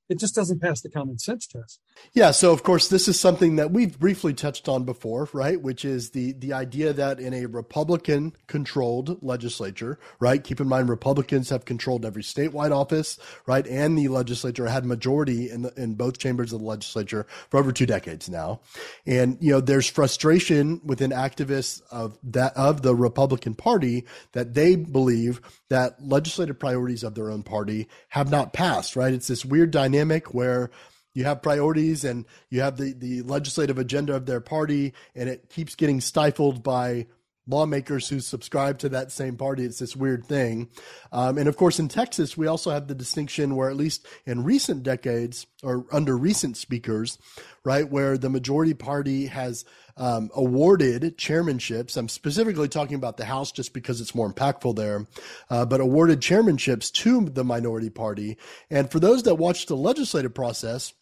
It 0.09 0.19
just 0.19 0.35
doesn't 0.35 0.61
pass 0.61 0.81
the 0.81 0.91
common 0.91 1.19
sense 1.19 1.47
test. 1.49 1.81
Yeah, 2.15 2.33
so 2.33 2.53
of 2.53 2.63
course 2.63 2.89
this 2.89 3.09
is 3.09 3.19
something 3.19 3.57
that 3.57 3.71
we've 3.71 3.99
briefly 3.99 4.35
touched 4.35 4.69
on 4.69 4.85
before, 4.85 5.31
right? 5.33 5.61
Which 5.61 5.83
is 5.83 6.11
the 6.11 6.33
the 6.33 6.53
idea 6.53 6.93
that 6.93 7.19
in 7.19 7.33
a 7.33 7.47
Republican 7.47 8.37
controlled 8.49 9.23
legislature, 9.23 9.99
right? 10.21 10.45
Keep 10.45 10.61
in 10.61 10.69
mind 10.69 10.91
Republicans 10.91 11.49
have 11.49 11.65
controlled 11.65 12.05
every 12.05 12.23
statewide 12.23 12.71
office, 12.71 13.19
right? 13.47 13.67
And 13.67 13.97
the 13.97 14.09
legislature 14.09 14.67
had 14.67 14.85
majority 14.85 15.51
in 15.51 15.63
the, 15.63 15.73
in 15.77 15.95
both 15.95 16.19
chambers 16.19 16.53
of 16.53 16.61
the 16.61 16.67
legislature 16.67 17.27
for 17.49 17.59
over 17.59 17.73
2 17.73 17.87
decades 17.87 18.29
now. 18.29 18.61
And 19.07 19.39
you 19.41 19.53
know, 19.53 19.61
there's 19.61 19.89
frustration 19.89 20.83
within 20.85 21.13
activists 21.13 21.81
of 21.91 22.19
that 22.25 22.55
of 22.57 22.83
the 22.83 22.95
Republican 22.95 23.55
Party 23.55 24.05
that 24.33 24.53
they 24.53 24.77
believe 24.77 25.41
that 25.71 26.05
legislative 26.07 26.59
priorities 26.59 27.05
of 27.05 27.15
their 27.15 27.31
own 27.31 27.43
party 27.43 27.89
have 28.09 28.31
not 28.31 28.53
passed, 28.53 28.97
right? 28.97 29.15
It's 29.15 29.29
this 29.29 29.47
weird 29.47 29.71
dynamic 29.71 30.35
where 30.35 30.71
you 31.15 31.25
have 31.25 31.43
priorities 31.43 32.05
and 32.05 32.27
you 32.51 32.61
have 32.61 32.77
the, 32.77 32.93
the 32.93 33.23
legislative 33.23 33.79
agenda 33.79 34.15
of 34.15 34.27
their 34.27 34.41
party 34.41 34.95
and 35.15 35.29
it 35.29 35.49
keeps 35.51 35.75
getting 35.75 36.01
stifled 36.01 36.63
by 36.63 37.07
lawmakers 37.47 38.09
who 38.09 38.21
subscribe 38.21 38.79
to 38.79 38.89
that 38.91 39.11
same 39.11 39.37
party. 39.37 39.65
It's 39.65 39.79
this 39.79 39.97
weird 39.97 40.25
thing. 40.25 40.69
Um, 41.11 41.39
and 41.39 41.49
of 41.49 41.57
course, 41.57 41.79
in 41.79 41.89
Texas, 41.89 42.37
we 42.37 42.47
also 42.47 42.71
have 42.71 42.87
the 42.87 42.95
distinction 42.95 43.57
where, 43.57 43.69
at 43.69 43.77
least 43.77 44.07
in 44.27 44.45
recent 44.45 44.83
decades 44.83 45.47
or 45.63 45.87
under 45.93 46.17
recent 46.17 46.57
speakers, 46.57 47.19
right, 47.65 47.89
where 47.89 48.17
the 48.17 48.31
majority 48.31 48.75
party 48.75 49.27
has 49.27 49.65
um, 49.97 50.31
awarded 50.35 51.19
chairmanships. 51.19 51.97
I'm 51.97 52.09
specifically 52.09 52.69
talking 52.69 52.97
about 52.97 53.17
the 53.17 53.25
House 53.25 53.51
just 53.51 53.75
because 53.75 54.01
it's 54.01 54.15
more 54.15 54.33
impactful 54.33 54.77
there, 54.77 55.07
uh, 55.51 55.67
but 55.67 55.81
awarded 55.81 56.21
chairmanships 56.21 56.93
to 56.93 57.29
the 57.29 57.45
minority 57.45 57.91
party. 57.91 58.39
And 58.71 58.91
for 58.91 59.01
those 59.01 59.25
that 59.25 59.35
watch 59.35 59.67
the 59.67 59.77
legislative 59.77 60.35
process, 60.35 60.95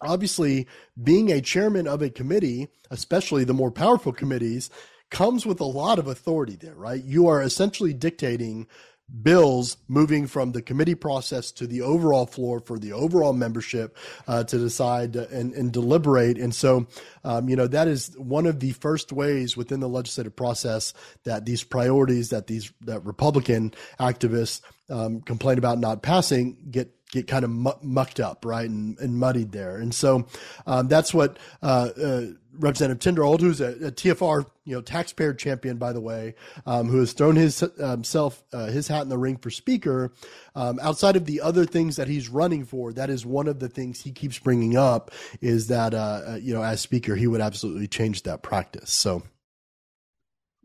obviously 0.00 0.66
being 1.02 1.30
a 1.30 1.40
chairman 1.40 1.86
of 1.86 2.02
a 2.02 2.10
committee, 2.10 2.68
especially 2.90 3.44
the 3.44 3.54
more 3.54 3.70
powerful 3.70 4.12
committees, 4.12 4.70
comes 5.10 5.46
with 5.46 5.60
a 5.60 5.64
lot 5.64 5.98
of 5.98 6.06
authority 6.06 6.56
there, 6.56 6.74
right? 6.74 7.02
You 7.02 7.28
are 7.28 7.42
essentially 7.42 7.92
dictating 7.92 8.66
bills 9.22 9.76
moving 9.86 10.26
from 10.26 10.52
the 10.52 10.62
committee 10.62 10.94
process 10.94 11.52
to 11.52 11.66
the 11.66 11.82
overall 11.82 12.26
floor 12.26 12.58
for 12.58 12.78
the 12.78 12.92
overall 12.92 13.32
membership 13.32 13.96
uh, 14.26 14.42
to 14.44 14.58
decide 14.58 15.14
and, 15.14 15.52
and, 15.52 15.72
deliberate. 15.72 16.38
And 16.38 16.54
so, 16.54 16.86
um, 17.22 17.48
you 17.48 17.54
know, 17.54 17.66
that 17.66 17.86
is 17.86 18.16
one 18.18 18.46
of 18.46 18.60
the 18.60 18.72
first 18.72 19.12
ways 19.12 19.56
within 19.56 19.80
the 19.80 19.88
legislative 19.88 20.34
process 20.34 20.94
that 21.24 21.44
these 21.44 21.62
priorities 21.62 22.30
that 22.30 22.46
these 22.46 22.72
that 22.82 23.04
Republican 23.04 23.74
activists 24.00 24.62
um, 24.88 25.20
complain 25.20 25.58
about 25.58 25.78
not 25.78 26.02
passing 26.02 26.56
get 26.70 26.90
get 27.14 27.28
kind 27.28 27.44
of 27.44 27.82
mucked 27.82 28.18
up, 28.18 28.44
right, 28.44 28.68
and, 28.68 28.98
and 28.98 29.16
muddied 29.16 29.52
there. 29.52 29.76
And 29.76 29.94
so 29.94 30.26
um, 30.66 30.88
that's 30.88 31.14
what 31.14 31.38
uh, 31.62 31.90
uh, 31.96 32.22
Representative 32.58 32.98
Tinderholt, 32.98 33.40
who's 33.40 33.60
a, 33.60 33.68
a, 33.86 33.92
TFR, 33.92 34.46
you 34.64 34.74
know, 34.74 34.80
taxpayer 34.80 35.32
champion, 35.32 35.76
by 35.76 35.92
the 35.92 36.00
way, 36.00 36.34
um, 36.66 36.88
who 36.88 36.98
has 36.98 37.12
thrown 37.12 37.36
his 37.36 37.60
himself 37.78 38.42
uh, 38.52 38.66
his 38.66 38.88
hat 38.88 39.02
in 39.02 39.08
the 39.08 39.18
ring 39.18 39.36
for 39.36 39.50
Speaker. 39.50 40.12
Um, 40.56 40.80
outside 40.82 41.14
of 41.14 41.24
the 41.24 41.40
other 41.40 41.64
things 41.64 41.96
that 41.96 42.08
he's 42.08 42.28
running 42.28 42.64
for, 42.64 42.92
that 42.92 43.10
is 43.10 43.24
one 43.24 43.46
of 43.46 43.60
the 43.60 43.68
things 43.68 44.02
he 44.02 44.10
keeps 44.10 44.38
bringing 44.38 44.76
up 44.76 45.12
is 45.40 45.68
that 45.68 45.94
uh, 45.94 46.20
uh, 46.26 46.38
you 46.42 46.52
know, 46.52 46.64
as 46.64 46.80
Speaker, 46.80 47.14
he 47.14 47.28
would 47.28 47.40
absolutely 47.40 47.86
change 47.86 48.24
that 48.24 48.42
practice. 48.42 48.90
So. 48.90 49.22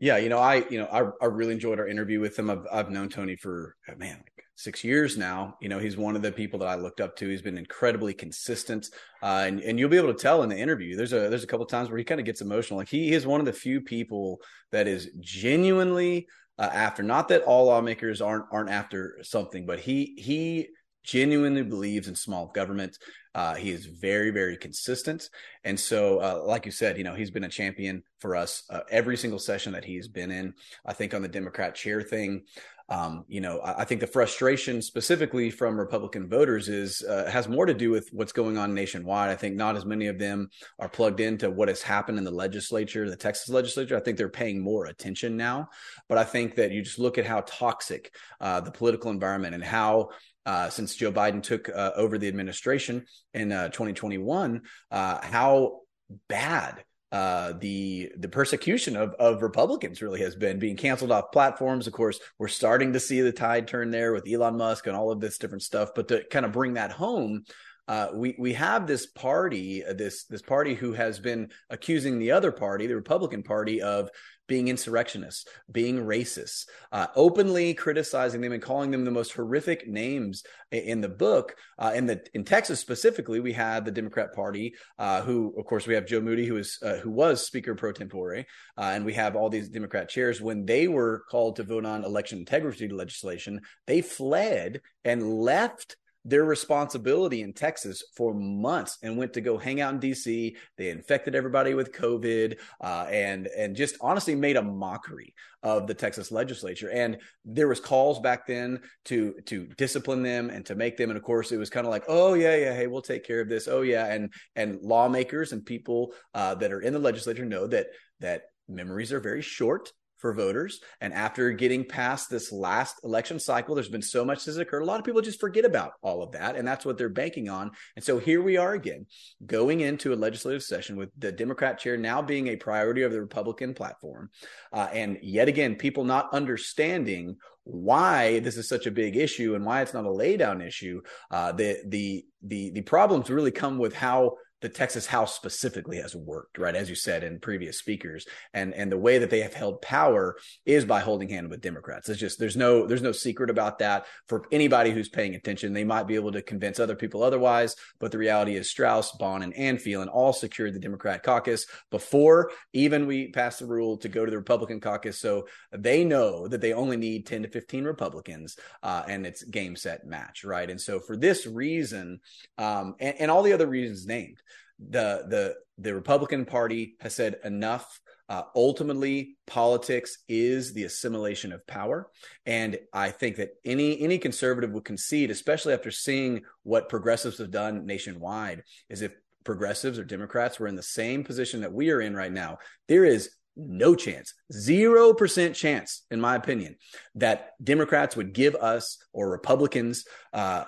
Yeah, 0.02 0.16
you 0.16 0.30
know, 0.30 0.38
I 0.38 0.66
you 0.70 0.78
know 0.78 0.86
I, 0.86 1.24
I 1.24 1.28
really 1.28 1.52
enjoyed 1.52 1.78
our 1.78 1.86
interview 1.86 2.20
with 2.20 2.38
him. 2.38 2.50
I've 2.50 2.66
I've 2.72 2.90
known 2.90 3.10
Tony 3.10 3.36
for 3.36 3.76
man 3.98 4.24
six 4.60 4.84
years 4.84 5.16
now. 5.16 5.56
You 5.60 5.68
know, 5.68 5.78
he's 5.78 5.96
one 5.96 6.16
of 6.16 6.22
the 6.22 6.32
people 6.32 6.58
that 6.60 6.68
I 6.68 6.74
looked 6.74 7.00
up 7.00 7.16
to. 7.16 7.28
He's 7.28 7.42
been 7.42 7.58
incredibly 7.58 8.14
consistent, 8.14 8.88
uh, 9.22 9.44
and 9.46 9.60
and 9.60 9.78
you'll 9.78 9.88
be 9.88 9.96
able 9.96 10.12
to 10.12 10.20
tell 10.20 10.42
in 10.42 10.48
the 10.48 10.58
interview. 10.58 10.96
There's 10.96 11.12
a 11.12 11.28
there's 11.28 11.44
a 11.44 11.48
couple 11.48 11.66
times 11.66 11.88
where 11.88 11.98
he 11.98 12.04
kind 12.04 12.20
of 12.20 12.26
gets 12.26 12.40
emotional. 12.40 12.78
Like 12.78 12.88
he 12.88 13.12
is 13.12 13.26
one 13.26 13.40
of 13.40 13.46
the 13.46 13.52
few 13.52 13.80
people 13.80 14.40
that 14.72 14.86
is 14.86 15.10
genuinely 15.20 16.28
uh, 16.58 16.70
after. 16.72 17.02
Not 17.02 17.28
that 17.28 17.42
all 17.42 17.66
lawmakers 17.66 18.20
aren't 18.20 18.44
aren't 18.52 18.70
after 18.70 19.18
something, 19.22 19.66
but 19.66 19.80
he 19.80 20.14
he 20.18 20.68
genuinely 21.02 21.62
believes 21.62 22.08
in 22.08 22.14
small 22.14 22.46
government. 22.46 22.98
Uh, 23.34 23.54
he 23.54 23.70
is 23.70 23.86
very, 23.86 24.30
very 24.30 24.56
consistent. 24.56 25.28
And 25.64 25.78
so, 25.78 26.18
uh, 26.18 26.42
like 26.44 26.66
you 26.66 26.72
said, 26.72 26.98
you 26.98 27.04
know, 27.04 27.14
he's 27.14 27.30
been 27.30 27.44
a 27.44 27.48
champion 27.48 28.02
for 28.18 28.34
us 28.34 28.64
uh, 28.70 28.80
every 28.90 29.16
single 29.16 29.38
session 29.38 29.72
that 29.72 29.84
he's 29.84 30.08
been 30.08 30.30
in. 30.30 30.54
I 30.84 30.92
think 30.92 31.14
on 31.14 31.22
the 31.22 31.28
Democrat 31.28 31.74
chair 31.74 32.02
thing, 32.02 32.42
um, 32.90 33.24
you 33.28 33.40
know, 33.40 33.60
I, 33.60 33.82
I, 33.82 33.84
think 33.84 34.00
the 34.00 34.06
frustration 34.08 34.82
specifically 34.82 35.48
from 35.48 35.78
Republican 35.78 36.28
voters 36.28 36.68
is 36.68 37.04
uh, 37.04 37.30
has 37.30 37.48
more 37.48 37.64
to 37.64 37.72
do 37.72 37.90
with 37.90 38.08
what's 38.12 38.32
going 38.32 38.58
on 38.58 38.74
nationwide. 38.74 39.30
I 39.30 39.36
think 39.36 39.54
not 39.54 39.76
as 39.76 39.86
many 39.86 40.08
of 40.08 40.18
them 40.18 40.50
are 40.80 40.88
plugged 40.88 41.20
into 41.20 41.50
what 41.50 41.68
has 41.68 41.82
happened 41.82 42.18
in 42.18 42.24
the 42.24 42.32
legislature, 42.32 43.08
the 43.08 43.14
Texas 43.14 43.48
legislature. 43.48 43.96
I 43.96 44.00
think 44.00 44.18
they're 44.18 44.28
paying 44.28 44.60
more 44.60 44.86
attention 44.86 45.36
now. 45.36 45.68
But 46.08 46.18
I 46.18 46.24
think 46.24 46.56
that 46.56 46.72
you 46.72 46.82
just 46.82 46.98
look 46.98 47.16
at 47.16 47.26
how 47.26 47.42
toxic 47.46 48.12
uh, 48.40 48.60
the 48.60 48.72
political 48.72 49.12
environment 49.12 49.54
and 49.54 49.62
how 49.62 50.08
uh, 50.44 50.68
since 50.68 50.96
Joe 50.96 51.12
Biden 51.12 51.42
took 51.44 51.68
uh, 51.68 51.92
over 51.94 52.18
the 52.18 52.26
administration 52.26 53.04
in 53.34 53.52
uh, 53.52 53.68
2021, 53.68 54.62
uh, 54.90 55.24
how 55.24 55.82
bad 56.28 56.82
uh, 57.12 57.54
the 57.58 58.12
the 58.16 58.28
persecution 58.28 58.96
of 58.96 59.14
of 59.14 59.42
Republicans 59.42 60.00
really 60.00 60.20
has 60.20 60.36
been 60.36 60.58
being 60.58 60.76
canceled 60.76 61.10
off 61.10 61.32
platforms. 61.32 61.86
Of 61.86 61.92
course, 61.92 62.20
we're 62.38 62.48
starting 62.48 62.92
to 62.92 63.00
see 63.00 63.20
the 63.20 63.32
tide 63.32 63.66
turn 63.66 63.90
there 63.90 64.12
with 64.12 64.28
Elon 64.30 64.56
Musk 64.56 64.86
and 64.86 64.96
all 64.96 65.10
of 65.10 65.20
this 65.20 65.38
different 65.38 65.62
stuff. 65.62 65.90
But 65.94 66.08
to 66.08 66.24
kind 66.30 66.46
of 66.46 66.52
bring 66.52 66.74
that 66.74 66.92
home, 66.92 67.44
uh, 67.90 68.08
we 68.14 68.36
we 68.38 68.52
have 68.52 68.86
this 68.86 69.06
party, 69.06 69.84
uh, 69.84 69.92
this 69.92 70.24
this 70.26 70.42
party 70.42 70.74
who 70.74 70.92
has 70.92 71.18
been 71.18 71.50
accusing 71.70 72.20
the 72.20 72.30
other 72.30 72.52
party, 72.52 72.86
the 72.86 72.94
Republican 72.94 73.42
Party, 73.42 73.82
of 73.82 74.08
being 74.46 74.68
insurrectionists, 74.68 75.44
being 75.72 75.96
racist, 75.96 76.66
uh, 76.92 77.08
openly 77.16 77.74
criticizing 77.74 78.40
them 78.40 78.52
and 78.52 78.62
calling 78.62 78.92
them 78.92 79.04
the 79.04 79.10
most 79.10 79.32
horrific 79.32 79.88
names 79.88 80.44
in 80.70 81.00
the 81.00 81.08
book. 81.08 81.56
Uh, 81.80 81.90
in 81.92 82.06
the 82.06 82.24
in 82.32 82.44
Texas 82.44 82.78
specifically, 82.78 83.40
we 83.40 83.52
had 83.52 83.84
the 83.84 83.90
Democrat 83.90 84.32
Party, 84.34 84.72
uh, 85.00 85.22
who 85.22 85.52
of 85.58 85.64
course 85.64 85.88
we 85.88 85.94
have 85.94 86.06
Joe 86.06 86.20
Moody, 86.20 86.46
who 86.46 86.58
is 86.58 86.78
uh, 86.84 86.98
who 86.98 87.10
was 87.10 87.44
Speaker 87.44 87.74
pro 87.74 87.90
tempore, 87.90 88.36
uh, 88.36 88.42
and 88.76 89.04
we 89.04 89.14
have 89.14 89.34
all 89.34 89.50
these 89.50 89.68
Democrat 89.68 90.08
chairs. 90.08 90.40
When 90.40 90.64
they 90.64 90.86
were 90.86 91.24
called 91.28 91.56
to 91.56 91.64
vote 91.64 91.84
on 91.84 92.04
election 92.04 92.38
integrity 92.38 92.88
legislation, 92.88 93.62
they 93.88 94.00
fled 94.00 94.80
and 95.04 95.40
left 95.40 95.96
their 96.24 96.44
responsibility 96.44 97.42
in 97.42 97.52
Texas 97.52 98.02
for 98.14 98.34
months 98.34 98.98
and 99.02 99.16
went 99.16 99.32
to 99.32 99.40
go 99.40 99.56
hang 99.56 99.80
out 99.80 99.94
in 99.94 100.00
DC. 100.00 100.54
They 100.76 100.90
infected 100.90 101.34
everybody 101.34 101.74
with 101.74 101.92
COVID 101.92 102.58
uh, 102.80 103.06
and 103.10 103.46
and 103.46 103.74
just 103.74 103.96
honestly 104.00 104.34
made 104.34 104.56
a 104.56 104.62
mockery 104.62 105.34
of 105.62 105.86
the 105.86 105.94
Texas 105.94 106.30
legislature. 106.30 106.90
And 106.90 107.18
there 107.44 107.68
was 107.68 107.80
calls 107.80 108.20
back 108.20 108.46
then 108.46 108.80
to 109.06 109.34
to 109.46 109.66
discipline 109.78 110.22
them 110.22 110.50
and 110.50 110.64
to 110.66 110.74
make 110.74 110.96
them. 110.96 111.10
And 111.10 111.16
of 111.16 111.22
course, 111.22 111.52
it 111.52 111.58
was 111.58 111.70
kind 111.70 111.86
of 111.86 111.90
like, 111.90 112.04
oh 112.08 112.34
yeah, 112.34 112.56
yeah, 112.56 112.74
hey, 112.74 112.86
we'll 112.86 113.02
take 113.02 113.24
care 113.24 113.40
of 113.40 113.48
this. 113.48 113.66
Oh 113.68 113.82
yeah, 113.82 114.06
and 114.06 114.32
and 114.56 114.78
lawmakers 114.82 115.52
and 115.52 115.64
people 115.64 116.12
uh, 116.34 116.54
that 116.56 116.72
are 116.72 116.80
in 116.80 116.92
the 116.92 116.98
legislature 116.98 117.44
know 117.44 117.66
that 117.68 117.86
that 118.20 118.42
memories 118.68 119.12
are 119.12 119.20
very 119.20 119.42
short 119.42 119.92
for 120.20 120.34
voters. 120.34 120.80
And 121.00 121.12
after 121.12 121.50
getting 121.52 121.84
past 121.84 122.30
this 122.30 122.52
last 122.52 122.96
election 123.04 123.40
cycle, 123.40 123.74
there's 123.74 123.88
been 123.88 124.02
so 124.02 124.24
much 124.24 124.44
that's 124.44 124.58
occurred. 124.58 124.82
A 124.82 124.84
lot 124.84 124.98
of 124.98 125.06
people 125.06 125.20
just 125.20 125.40
forget 125.40 125.64
about 125.64 125.92
all 126.02 126.22
of 126.22 126.32
that. 126.32 126.56
And 126.56 126.66
that's 126.66 126.84
what 126.84 126.98
they're 126.98 127.08
banking 127.08 127.48
on. 127.48 127.70
And 127.96 128.04
so 128.04 128.18
here 128.18 128.42
we 128.42 128.56
are 128.56 128.74
again, 128.74 129.06
going 129.44 129.80
into 129.80 130.12
a 130.12 130.16
legislative 130.16 130.62
session 130.62 130.96
with 130.96 131.10
the 131.18 131.32
Democrat 131.32 131.78
chair 131.78 131.96
now 131.96 132.22
being 132.22 132.48
a 132.48 132.56
priority 132.56 133.02
of 133.02 133.12
the 133.12 133.20
Republican 133.20 133.74
platform. 133.74 134.30
Uh, 134.72 134.88
and 134.92 135.18
yet 135.22 135.48
again, 135.48 135.76
people 135.76 136.04
not 136.04 136.32
understanding 136.32 137.36
why 137.64 138.40
this 138.40 138.56
is 138.56 138.68
such 138.68 138.86
a 138.86 138.90
big 138.90 139.16
issue 139.16 139.54
and 139.54 139.64
why 139.64 139.82
it's 139.82 139.94
not 139.94 140.06
a 140.06 140.08
laydown 140.08 140.66
issue. 140.66 141.00
Uh, 141.30 141.52
the 141.52 141.78
the 141.86 142.24
the 142.42 142.70
the 142.70 142.82
problems 142.82 143.30
really 143.30 143.50
come 143.50 143.78
with 143.78 143.94
how 143.94 144.36
the 144.60 144.68
Texas 144.68 145.06
House 145.06 145.34
specifically 145.34 145.98
has 145.98 146.14
worked, 146.14 146.58
right? 146.58 146.74
As 146.74 146.88
you 146.88 146.94
said 146.94 147.24
in 147.24 147.40
previous 147.40 147.78
speakers, 147.78 148.26
and 148.52 148.74
and 148.74 148.90
the 148.90 148.98
way 148.98 149.18
that 149.18 149.30
they 149.30 149.40
have 149.40 149.54
held 149.54 149.82
power 149.82 150.36
is 150.64 150.84
by 150.84 151.00
holding 151.00 151.28
hand 151.28 151.50
with 151.50 151.60
Democrats. 151.60 152.08
It's 152.08 152.20
just 152.20 152.38
there's 152.38 152.56
no 152.56 152.86
there's 152.86 153.02
no 153.02 153.12
secret 153.12 153.50
about 153.50 153.78
that 153.78 154.06
for 154.28 154.44
anybody 154.52 154.90
who's 154.90 155.08
paying 155.08 155.34
attention. 155.34 155.72
They 155.72 155.84
might 155.84 156.06
be 156.06 156.14
able 156.14 156.32
to 156.32 156.42
convince 156.42 156.78
other 156.78 156.96
people 156.96 157.22
otherwise, 157.22 157.74
but 157.98 158.12
the 158.12 158.18
reality 158.18 158.56
is 158.56 158.70
Straus, 158.70 159.12
Bonnen, 159.18 159.52
and 159.56 159.80
Phelan 159.80 160.08
all 160.08 160.32
secured 160.32 160.74
the 160.74 160.80
Democrat 160.80 161.22
caucus 161.22 161.66
before 161.90 162.50
even 162.72 163.06
we 163.06 163.28
passed 163.28 163.60
the 163.60 163.66
rule 163.66 163.96
to 163.98 164.08
go 164.08 164.24
to 164.24 164.30
the 164.30 164.38
Republican 164.38 164.80
caucus. 164.80 165.20
So 165.20 165.46
they 165.72 166.04
know 166.04 166.48
that 166.48 166.60
they 166.60 166.72
only 166.72 166.96
need 166.96 167.26
10 167.26 167.42
to 167.42 167.48
15 167.48 167.84
Republicans, 167.84 168.56
uh, 168.82 169.02
and 169.06 169.26
it's 169.26 169.42
game 169.42 169.76
set 169.76 170.06
match, 170.06 170.44
right? 170.44 170.68
And 170.68 170.80
so 170.80 171.00
for 171.00 171.16
this 171.16 171.46
reason, 171.46 172.20
um, 172.58 172.94
and, 173.00 173.14
and 173.18 173.30
all 173.30 173.42
the 173.42 173.52
other 173.52 173.66
reasons 173.66 174.06
named 174.06 174.42
the 174.88 175.24
the 175.28 175.54
the 175.78 175.94
Republican 175.94 176.44
Party 176.44 176.96
has 177.00 177.14
said 177.14 177.36
enough. 177.44 178.00
Uh, 178.28 178.42
ultimately, 178.54 179.36
politics 179.48 180.18
is 180.28 180.72
the 180.72 180.84
assimilation 180.84 181.52
of 181.52 181.66
power, 181.66 182.08
and 182.46 182.78
I 182.92 183.10
think 183.10 183.36
that 183.36 183.50
any 183.64 184.00
any 184.00 184.18
conservative 184.18 184.70
would 184.70 184.84
concede, 184.84 185.30
especially 185.30 185.74
after 185.74 185.90
seeing 185.90 186.42
what 186.62 186.88
progressives 186.88 187.38
have 187.38 187.50
done 187.50 187.86
nationwide, 187.86 188.62
is 188.88 189.02
if 189.02 189.12
progressives 189.44 189.98
or 189.98 190.04
Democrats 190.04 190.60
were 190.60 190.68
in 190.68 190.76
the 190.76 190.82
same 190.82 191.24
position 191.24 191.62
that 191.62 191.72
we 191.72 191.90
are 191.90 192.00
in 192.00 192.14
right 192.14 192.32
now, 192.32 192.58
there 192.86 193.04
is 193.04 193.30
no 193.56 193.96
chance, 193.96 194.32
zero 194.52 195.12
percent 195.12 195.56
chance, 195.56 196.04
in 196.10 196.20
my 196.20 196.36
opinion, 196.36 196.76
that 197.16 197.52
Democrats 197.62 198.16
would 198.16 198.32
give 198.32 198.54
us 198.54 198.98
or 199.12 199.28
Republicans 199.28 200.04
uh, 200.32 200.64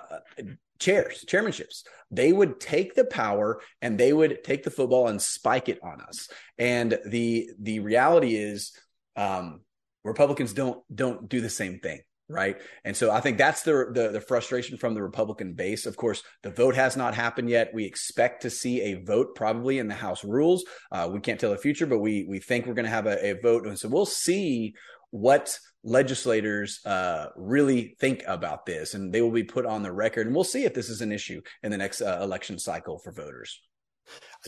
chairs, 0.79 1.25
chairmanships. 1.27 1.83
They 2.11 2.31
would 2.31 2.59
take 2.59 2.95
the 2.95 3.05
power 3.05 3.61
and 3.81 3.97
they 3.97 4.13
would 4.13 4.43
take 4.43 4.63
the 4.63 4.71
football 4.71 5.07
and 5.07 5.21
spike 5.21 5.69
it 5.69 5.79
on 5.83 6.01
us. 6.01 6.29
And 6.57 6.99
the 7.05 7.49
the 7.59 7.79
reality 7.79 8.35
is, 8.35 8.71
um, 9.15 9.61
Republicans 10.03 10.53
don't 10.53 10.81
don't 10.93 11.27
do 11.27 11.41
the 11.41 11.49
same 11.49 11.79
thing 11.79 12.01
right? 12.29 12.57
And 12.83 12.95
so 12.95 13.11
I 13.11 13.19
think 13.21 13.37
that's 13.37 13.63
the, 13.63 13.91
the, 13.93 14.09
the 14.09 14.21
frustration 14.21 14.77
from 14.77 14.93
the 14.93 15.03
Republican 15.03 15.53
base. 15.53 15.85
Of 15.85 15.97
course, 15.97 16.23
the 16.41 16.49
vote 16.49 16.75
has 16.75 16.95
not 16.95 17.13
happened 17.13 17.49
yet. 17.49 17.73
We 17.73 17.85
expect 17.85 18.41
to 18.43 18.49
see 18.49 18.81
a 18.81 19.03
vote 19.03 19.35
probably 19.35 19.79
in 19.79 19.87
the 19.87 19.93
House 19.93 20.23
rules. 20.23 20.63
Uh, 20.91 21.09
we 21.11 21.19
can't 21.19 21.39
tell 21.39 21.51
the 21.51 21.57
future, 21.57 21.85
but 21.85 21.99
we 21.99 22.25
we 22.27 22.39
think 22.39 22.65
we're 22.65 22.73
going 22.73 22.85
to 22.85 22.91
have 22.91 23.07
a, 23.07 23.31
a 23.31 23.41
vote, 23.41 23.67
and 23.67 23.77
so 23.77 23.89
we'll 23.89 24.05
see 24.05 24.73
what 25.11 25.57
legislators 25.83 26.79
uh, 26.85 27.27
really 27.35 27.95
think 27.99 28.23
about 28.27 28.65
this, 28.65 28.93
and 28.93 29.13
they 29.13 29.21
will 29.21 29.31
be 29.31 29.43
put 29.43 29.65
on 29.65 29.83
the 29.83 29.91
record. 29.91 30.27
And 30.27 30.35
we'll 30.35 30.43
see 30.43 30.63
if 30.63 30.73
this 30.73 30.89
is 30.89 31.01
an 31.01 31.11
issue 31.11 31.41
in 31.61 31.71
the 31.71 31.77
next 31.77 32.01
uh, 32.01 32.19
election 32.21 32.57
cycle 32.59 32.99
for 32.99 33.11
voters. 33.11 33.59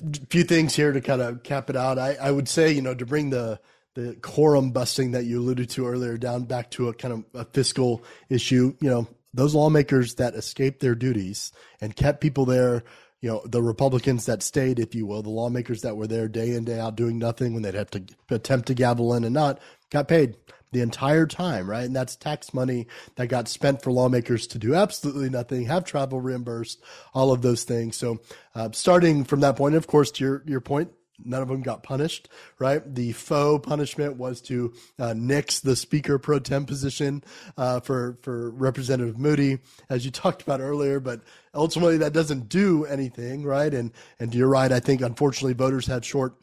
A 0.01 0.25
few 0.29 0.43
things 0.43 0.75
here 0.75 0.91
to 0.91 1.01
kind 1.01 1.21
of 1.21 1.43
cap 1.43 1.69
it 1.69 1.75
out. 1.75 1.97
I, 1.97 2.15
I 2.15 2.31
would 2.31 2.49
say, 2.49 2.71
you 2.71 2.81
know, 2.81 2.95
to 2.95 3.05
bring 3.05 3.29
the 3.29 3.59
the 3.93 4.17
quorum 4.21 4.71
busting 4.71 5.11
that 5.11 5.23
you 5.23 5.39
alluded 5.39 5.69
to 5.69 5.87
earlier 5.87 6.17
down 6.17 6.43
back 6.43 6.69
to 6.69 6.89
a 6.89 6.93
kind 6.93 7.13
of 7.13 7.25
a 7.33 7.45
fiscal 7.45 8.03
issue. 8.29 8.75
You 8.81 8.89
know, 8.89 9.07
those 9.33 9.55
lawmakers 9.55 10.15
that 10.15 10.35
escaped 10.35 10.81
their 10.81 10.95
duties 10.95 11.53
and 11.79 11.95
kept 11.95 12.19
people 12.19 12.45
there 12.45 12.83
you 13.21 13.31
know 13.31 13.41
the 13.45 13.63
Republicans 13.63 14.27
that 14.27 14.43
stayed, 14.43 14.77
if 14.77 14.93
you 14.93 15.07
will, 15.07 15.23
the 15.23 15.31
lawmakers 15.31 15.81
that 15.81 15.97
were 15.97 16.05
there 16.05 16.27
day 16.27 16.51
in 16.51 16.63
day 16.63 16.79
out 16.79 16.95
doing 16.95 17.17
nothing 17.17 17.53
when 17.53 17.63
they'd 17.63 17.73
have 17.73 17.89
to 17.89 18.03
attempt 18.29 18.67
to 18.67 18.75
gavel 18.75 19.15
in 19.15 19.23
and 19.23 19.33
not 19.33 19.59
got 19.89 20.07
paid 20.07 20.35
the 20.75 20.81
entire 20.81 21.25
time, 21.25 21.69
right? 21.69 21.85
And 21.85 21.95
that's 21.95 22.17
tax 22.17 22.53
money 22.53 22.87
that 23.15 23.27
got 23.27 23.47
spent 23.47 23.81
for 23.81 23.93
lawmakers 23.93 24.45
to 24.47 24.59
do 24.59 24.75
absolutely 24.75 25.29
nothing, 25.29 25.65
have 25.67 25.85
travel 25.85 26.19
reimbursed, 26.19 26.83
all 27.13 27.31
of 27.31 27.41
those 27.41 27.63
things. 27.63 27.95
So, 27.95 28.19
uh, 28.55 28.69
starting 28.73 29.23
from 29.23 29.39
that 29.39 29.55
point, 29.55 29.75
of 29.75 29.87
course, 29.87 30.11
to 30.11 30.23
your 30.25 30.43
your 30.45 30.59
point, 30.59 30.91
none 31.23 31.41
of 31.41 31.47
them 31.47 31.61
got 31.61 31.81
punished, 31.81 32.27
right? 32.59 32.83
The 32.93 33.13
faux 33.13 33.65
punishment 33.65 34.17
was 34.17 34.41
to 34.41 34.73
uh, 34.99 35.13
nix 35.15 35.61
the 35.61 35.77
Speaker 35.77 36.19
pro 36.19 36.39
tem 36.39 36.65
position 36.65 37.23
uh, 37.57 37.79
for 37.79 38.17
for 38.21 38.49
Representative 38.51 39.17
Moody, 39.17 39.59
as 39.89 40.03
you 40.03 40.11
talked 40.11 40.41
about 40.41 40.59
earlier. 40.59 40.99
But 40.99 41.21
ultimately, 41.53 41.99
that 41.99 42.11
doesn't 42.11 42.49
do 42.49 42.83
anything, 42.83 43.45
right? 43.45 43.73
And 43.73 43.93
and 44.19 44.35
you're 44.35 44.49
right. 44.49 44.73
I 44.73 44.81
think 44.81 44.99
unfortunately, 44.99 45.53
voters 45.53 45.87
had 45.87 46.03
short 46.03 46.35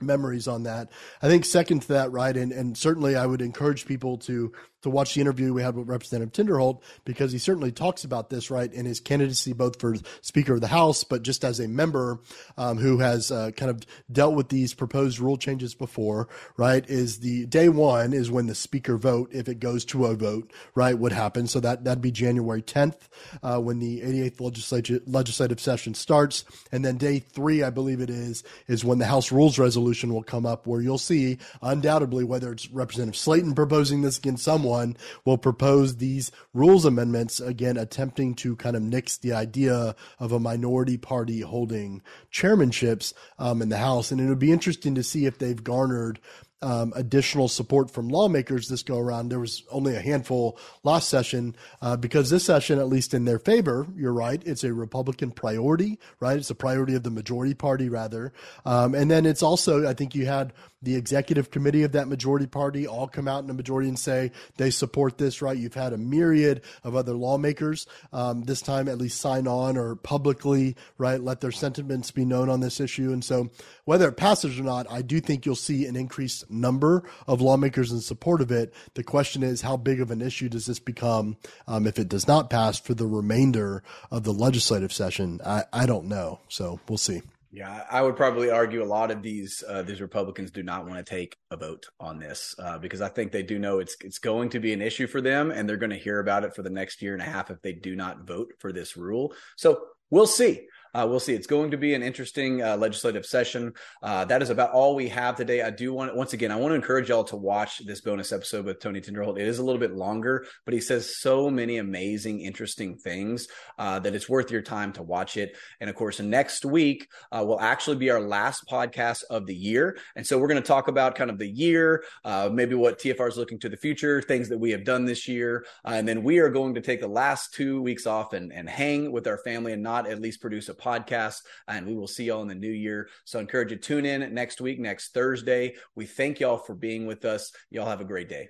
memories 0.00 0.48
on 0.48 0.64
that. 0.64 0.90
I 1.22 1.28
think 1.28 1.44
second 1.44 1.82
to 1.82 1.88
that, 1.88 2.12
right, 2.12 2.36
and 2.36 2.52
and 2.52 2.76
certainly 2.76 3.16
I 3.16 3.26
would 3.26 3.42
encourage 3.42 3.86
people 3.86 4.18
to 4.18 4.52
to 4.86 4.90
watch 4.90 5.14
the 5.14 5.20
interview 5.20 5.52
we 5.52 5.62
had 5.62 5.74
with 5.74 5.88
Representative 5.88 6.32
Tinderholt 6.32 6.80
because 7.04 7.32
he 7.32 7.38
certainly 7.38 7.72
talks 7.72 8.04
about 8.04 8.30
this 8.30 8.52
right 8.52 8.72
in 8.72 8.86
his 8.86 9.00
candidacy 9.00 9.52
both 9.52 9.80
for 9.80 9.96
Speaker 10.20 10.54
of 10.54 10.60
the 10.60 10.68
House, 10.68 11.02
but 11.02 11.22
just 11.22 11.44
as 11.44 11.58
a 11.58 11.66
member 11.66 12.20
um, 12.56 12.78
who 12.78 12.98
has 12.98 13.32
uh, 13.32 13.50
kind 13.56 13.68
of 13.68 13.82
dealt 14.12 14.34
with 14.34 14.48
these 14.48 14.74
proposed 14.74 15.18
rule 15.18 15.36
changes 15.36 15.74
before. 15.74 16.28
Right, 16.56 16.88
is 16.88 17.18
the 17.18 17.46
day 17.46 17.68
one 17.68 18.12
is 18.12 18.30
when 18.30 18.46
the 18.46 18.54
Speaker 18.54 18.96
vote, 18.96 19.30
if 19.32 19.48
it 19.48 19.58
goes 19.58 19.84
to 19.86 20.06
a 20.06 20.14
vote, 20.14 20.52
right, 20.76 20.96
would 20.96 21.12
happen. 21.12 21.48
So 21.48 21.58
that 21.60 21.82
that'd 21.82 22.00
be 22.00 22.12
January 22.12 22.62
10th 22.62 23.08
uh, 23.42 23.58
when 23.58 23.80
the 23.80 24.02
88th 24.02 24.40
legislative 24.40 25.02
legislative 25.06 25.58
session 25.58 25.94
starts, 25.94 26.44
and 26.70 26.84
then 26.84 26.96
day 26.96 27.18
three, 27.18 27.64
I 27.64 27.70
believe 27.70 28.00
it 28.00 28.10
is, 28.10 28.44
is 28.68 28.84
when 28.84 28.98
the 28.98 29.06
House 29.06 29.32
Rules 29.32 29.58
Resolution 29.58 30.14
will 30.14 30.22
come 30.22 30.46
up, 30.46 30.68
where 30.68 30.80
you'll 30.80 30.96
see 30.96 31.38
undoubtedly 31.60 32.22
whether 32.22 32.52
it's 32.52 32.70
Representative 32.70 33.20
Slaton 33.20 33.56
proposing 33.56 34.02
this 34.02 34.18
against 34.18 34.44
someone 34.44 34.75
one 34.76 34.96
will 35.24 35.38
propose 35.38 35.96
these 35.96 36.30
rules 36.52 36.84
amendments, 36.84 37.40
again, 37.40 37.76
attempting 37.76 38.34
to 38.36 38.56
kind 38.56 38.76
of 38.76 38.82
nix 38.82 39.16
the 39.16 39.32
idea 39.32 39.94
of 40.18 40.32
a 40.32 40.40
minority 40.40 40.96
party 40.96 41.40
holding 41.40 42.02
chairmanships 42.32 43.12
um, 43.38 43.62
in 43.62 43.68
the 43.68 43.78
House. 43.78 44.10
And 44.10 44.20
it 44.20 44.28
would 44.28 44.38
be 44.38 44.52
interesting 44.52 44.94
to 44.94 45.02
see 45.02 45.26
if 45.26 45.38
they've 45.38 45.62
garnered 45.62 46.20
um, 46.62 46.92
additional 46.96 47.48
support 47.48 47.90
from 47.90 48.08
lawmakers 48.08 48.68
this 48.68 48.82
go 48.82 48.98
around. 48.98 49.28
There 49.28 49.40
was 49.40 49.62
only 49.70 49.94
a 49.94 50.00
handful 50.00 50.58
last 50.82 51.08
session 51.08 51.54
uh, 51.82 51.96
because 51.96 52.30
this 52.30 52.44
session, 52.44 52.78
at 52.78 52.88
least 52.88 53.14
in 53.14 53.24
their 53.24 53.38
favor, 53.38 53.86
you're 53.96 54.12
right, 54.12 54.42
it's 54.46 54.64
a 54.64 54.72
Republican 54.72 55.30
priority, 55.30 55.98
right? 56.20 56.36
It's 56.36 56.50
a 56.50 56.54
priority 56.54 56.94
of 56.94 57.02
the 57.02 57.10
majority 57.10 57.54
party, 57.54 57.88
rather. 57.88 58.32
Um, 58.64 58.94
and 58.94 59.10
then 59.10 59.26
it's 59.26 59.42
also, 59.42 59.86
I 59.86 59.94
think 59.94 60.14
you 60.14 60.26
had 60.26 60.52
the 60.82 60.94
executive 60.94 61.50
committee 61.50 61.82
of 61.82 61.92
that 61.92 62.06
majority 62.06 62.46
party 62.46 62.86
all 62.86 63.08
come 63.08 63.26
out 63.26 63.42
in 63.42 63.50
a 63.50 63.54
majority 63.54 63.88
and 63.88 63.98
say 63.98 64.30
they 64.56 64.70
support 64.70 65.18
this, 65.18 65.42
right? 65.42 65.56
You've 65.56 65.74
had 65.74 65.92
a 65.92 65.98
myriad 65.98 66.62
of 66.84 66.94
other 66.94 67.14
lawmakers 67.14 67.86
um, 68.12 68.44
this 68.44 68.62
time 68.62 68.88
at 68.88 68.98
least 68.98 69.20
sign 69.20 69.48
on 69.48 69.76
or 69.76 69.96
publicly, 69.96 70.76
right, 70.96 71.20
let 71.20 71.40
their 71.40 71.50
sentiments 71.50 72.10
be 72.10 72.24
known 72.24 72.48
on 72.48 72.60
this 72.60 72.78
issue. 72.78 73.12
And 73.12 73.24
so 73.24 73.50
whether 73.84 74.08
it 74.08 74.16
passes 74.16 74.58
or 74.60 74.62
not, 74.62 74.86
I 74.90 75.02
do 75.02 75.20
think 75.20 75.44
you'll 75.44 75.56
see 75.56 75.86
an 75.86 75.96
increased 75.96 76.45
number 76.48 77.02
of 77.26 77.40
lawmakers 77.40 77.92
in 77.92 78.00
support 78.00 78.40
of 78.40 78.50
it. 78.50 78.72
The 78.94 79.02
question 79.02 79.42
is, 79.42 79.62
how 79.62 79.76
big 79.76 80.00
of 80.00 80.10
an 80.10 80.22
issue 80.22 80.48
does 80.48 80.66
this 80.66 80.78
become 80.78 81.36
um, 81.66 81.86
if 81.86 81.98
it 81.98 82.08
does 82.08 82.26
not 82.26 82.50
pass 82.50 82.78
for 82.78 82.94
the 82.94 83.06
remainder 83.06 83.82
of 84.10 84.24
the 84.24 84.32
legislative 84.32 84.92
session? 84.92 85.40
I, 85.44 85.64
I 85.72 85.86
don't 85.86 86.06
know. 86.06 86.40
So 86.48 86.80
we'll 86.88 86.98
see. 86.98 87.22
Yeah, 87.52 87.84
I 87.90 88.02
would 88.02 88.16
probably 88.16 88.50
argue 88.50 88.82
a 88.82 88.84
lot 88.84 89.10
of 89.10 89.22
these 89.22 89.64
uh, 89.66 89.80
these 89.80 90.02
Republicans 90.02 90.50
do 90.50 90.62
not 90.62 90.84
want 90.86 90.98
to 90.98 91.10
take 91.10 91.38
a 91.50 91.56
vote 91.56 91.86
on 91.98 92.18
this 92.18 92.54
uh, 92.58 92.76
because 92.76 93.00
I 93.00 93.08
think 93.08 93.32
they 93.32 93.42
do 93.42 93.58
know 93.58 93.78
it's 93.78 93.96
it's 94.04 94.18
going 94.18 94.50
to 94.50 94.60
be 94.60 94.74
an 94.74 94.82
issue 94.82 95.06
for 95.06 95.22
them, 95.22 95.50
and 95.50 95.66
they're 95.66 95.78
going 95.78 95.88
to 95.88 95.96
hear 95.96 96.18
about 96.18 96.44
it 96.44 96.54
for 96.54 96.62
the 96.62 96.68
next 96.68 97.00
year 97.00 97.14
and 97.14 97.22
a 97.22 97.24
half 97.24 97.50
if 97.50 97.62
they 97.62 97.72
do 97.72 97.96
not 97.96 98.26
vote 98.26 98.52
for 98.58 98.72
this 98.72 98.94
rule. 98.94 99.32
So 99.56 99.86
we'll 100.10 100.26
see. 100.26 100.66
Uh, 100.96 101.06
we'll 101.06 101.20
see. 101.20 101.34
It's 101.34 101.46
going 101.46 101.72
to 101.72 101.76
be 101.76 101.92
an 101.92 102.02
interesting 102.02 102.62
uh, 102.62 102.74
legislative 102.74 103.26
session. 103.26 103.74
Uh, 104.02 104.24
that 104.24 104.40
is 104.40 104.48
about 104.48 104.70
all 104.70 104.94
we 104.94 105.10
have 105.10 105.36
today. 105.36 105.60
I 105.60 105.68
do 105.68 105.92
want, 105.92 106.16
once 106.16 106.32
again, 106.32 106.50
I 106.50 106.56
want 106.56 106.70
to 106.70 106.74
encourage 106.74 107.10
y'all 107.10 107.24
to 107.24 107.36
watch 107.36 107.84
this 107.84 108.00
bonus 108.00 108.32
episode 108.32 108.64
with 108.64 108.80
Tony 108.80 109.02
Tinderholt. 109.02 109.38
It 109.38 109.46
is 109.46 109.58
a 109.58 109.62
little 109.62 109.78
bit 109.78 109.92
longer, 109.92 110.46
but 110.64 110.72
he 110.72 110.80
says 110.80 111.20
so 111.20 111.50
many 111.50 111.76
amazing, 111.76 112.40
interesting 112.40 112.96
things 112.96 113.46
uh, 113.78 113.98
that 113.98 114.14
it's 114.14 114.26
worth 114.26 114.50
your 114.50 114.62
time 114.62 114.94
to 114.94 115.02
watch 115.02 115.36
it. 115.36 115.54
And 115.82 115.90
of 115.90 115.96
course, 115.96 116.18
next 116.18 116.64
week 116.64 117.10
uh, 117.30 117.44
will 117.46 117.60
actually 117.60 117.96
be 117.96 118.08
our 118.08 118.20
last 118.20 118.64
podcast 118.66 119.22
of 119.28 119.44
the 119.44 119.54
year. 119.54 119.98
And 120.14 120.26
so 120.26 120.38
we're 120.38 120.48
going 120.48 120.62
to 120.62 120.66
talk 120.66 120.88
about 120.88 121.14
kind 121.14 121.28
of 121.28 121.38
the 121.38 121.48
year, 121.48 122.04
uh, 122.24 122.48
maybe 122.50 122.74
what 122.74 122.98
TFR 122.98 123.28
is 123.28 123.36
looking 123.36 123.58
to 123.58 123.68
the 123.68 123.76
future, 123.76 124.22
things 124.22 124.48
that 124.48 124.58
we 124.58 124.70
have 124.70 124.84
done 124.84 125.04
this 125.04 125.28
year. 125.28 125.66
and 125.84 126.08
then 126.08 126.22
we 126.22 126.38
are 126.38 126.48
going 126.48 126.72
to 126.72 126.80
take 126.80 127.02
the 127.02 127.06
last 127.06 127.52
two 127.52 127.82
weeks 127.82 128.06
off 128.06 128.32
and, 128.32 128.50
and 128.50 128.66
hang 128.66 129.12
with 129.12 129.26
our 129.26 129.38
family 129.38 129.74
and 129.74 129.82
not 129.82 130.08
at 130.08 130.22
least 130.22 130.40
produce 130.40 130.70
a 130.70 130.85
podcast, 130.86 131.40
and 131.66 131.86
we 131.86 131.96
will 131.96 132.06
see 132.06 132.24
y'all 132.24 132.42
in 132.42 132.48
the 132.48 132.54
new 132.54 132.70
year. 132.70 133.08
So 133.24 133.38
I 133.38 133.42
encourage 133.42 133.72
you 133.72 133.76
to 133.76 133.82
tune 133.82 134.06
in 134.06 134.32
next 134.32 134.60
week, 134.60 134.78
next 134.78 135.12
Thursday. 135.12 135.74
We 135.96 136.06
thank 136.06 136.38
y'all 136.38 136.58
for 136.58 136.74
being 136.74 137.06
with 137.06 137.24
us. 137.24 137.52
Y'all 137.70 137.88
have 137.88 138.00
a 138.00 138.04
great 138.04 138.28
day. 138.28 138.48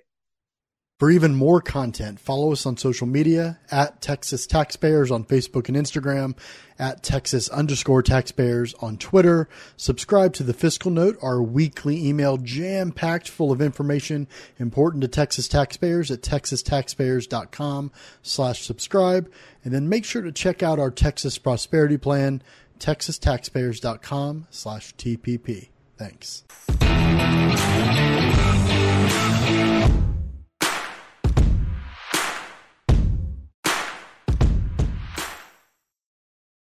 For 0.97 1.11
even 1.11 1.35
more 1.35 1.61
content, 1.61 2.19
follow 2.19 2.51
us 2.51 2.65
on 2.65 2.75
social 2.75 3.05
media 3.05 3.59
at 3.69 4.01
Texas 4.01 4.47
Taxpayers 4.47 5.11
on 5.11 5.25
Facebook 5.25 5.67
and 5.67 5.77
Instagram, 5.77 6.35
at 6.79 7.03
Texas 7.03 7.49
underscore 7.49 8.01
taxpayers 8.01 8.73
on 8.75 8.97
Twitter. 8.97 9.47
Subscribe 9.75 10.33
to 10.33 10.43
the 10.43 10.55
Fiscal 10.55 10.89
Note, 10.89 11.15
our 11.21 11.39
weekly 11.39 12.07
email 12.07 12.37
jam 12.37 12.91
packed 12.91 13.29
full 13.29 13.51
of 13.51 13.61
information 13.61 14.27
important 14.57 15.01
to 15.01 15.07
Texas 15.07 15.47
taxpayers 15.47 16.09
at 16.09 16.21
texastaxpayers.com 16.21 17.91
slash 18.23 18.65
subscribe. 18.65 19.31
And 19.63 19.71
then 19.75 19.87
make 19.87 20.03
sure 20.03 20.23
to 20.23 20.31
check 20.31 20.63
out 20.63 20.79
our 20.79 20.89
Texas 20.89 21.37
Prosperity 21.37 21.97
Plan, 21.97 22.41
texastaxpayers.com 22.79 24.47
slash 24.49 24.95
TPP. 24.95 25.69
Thanks. 25.95 26.43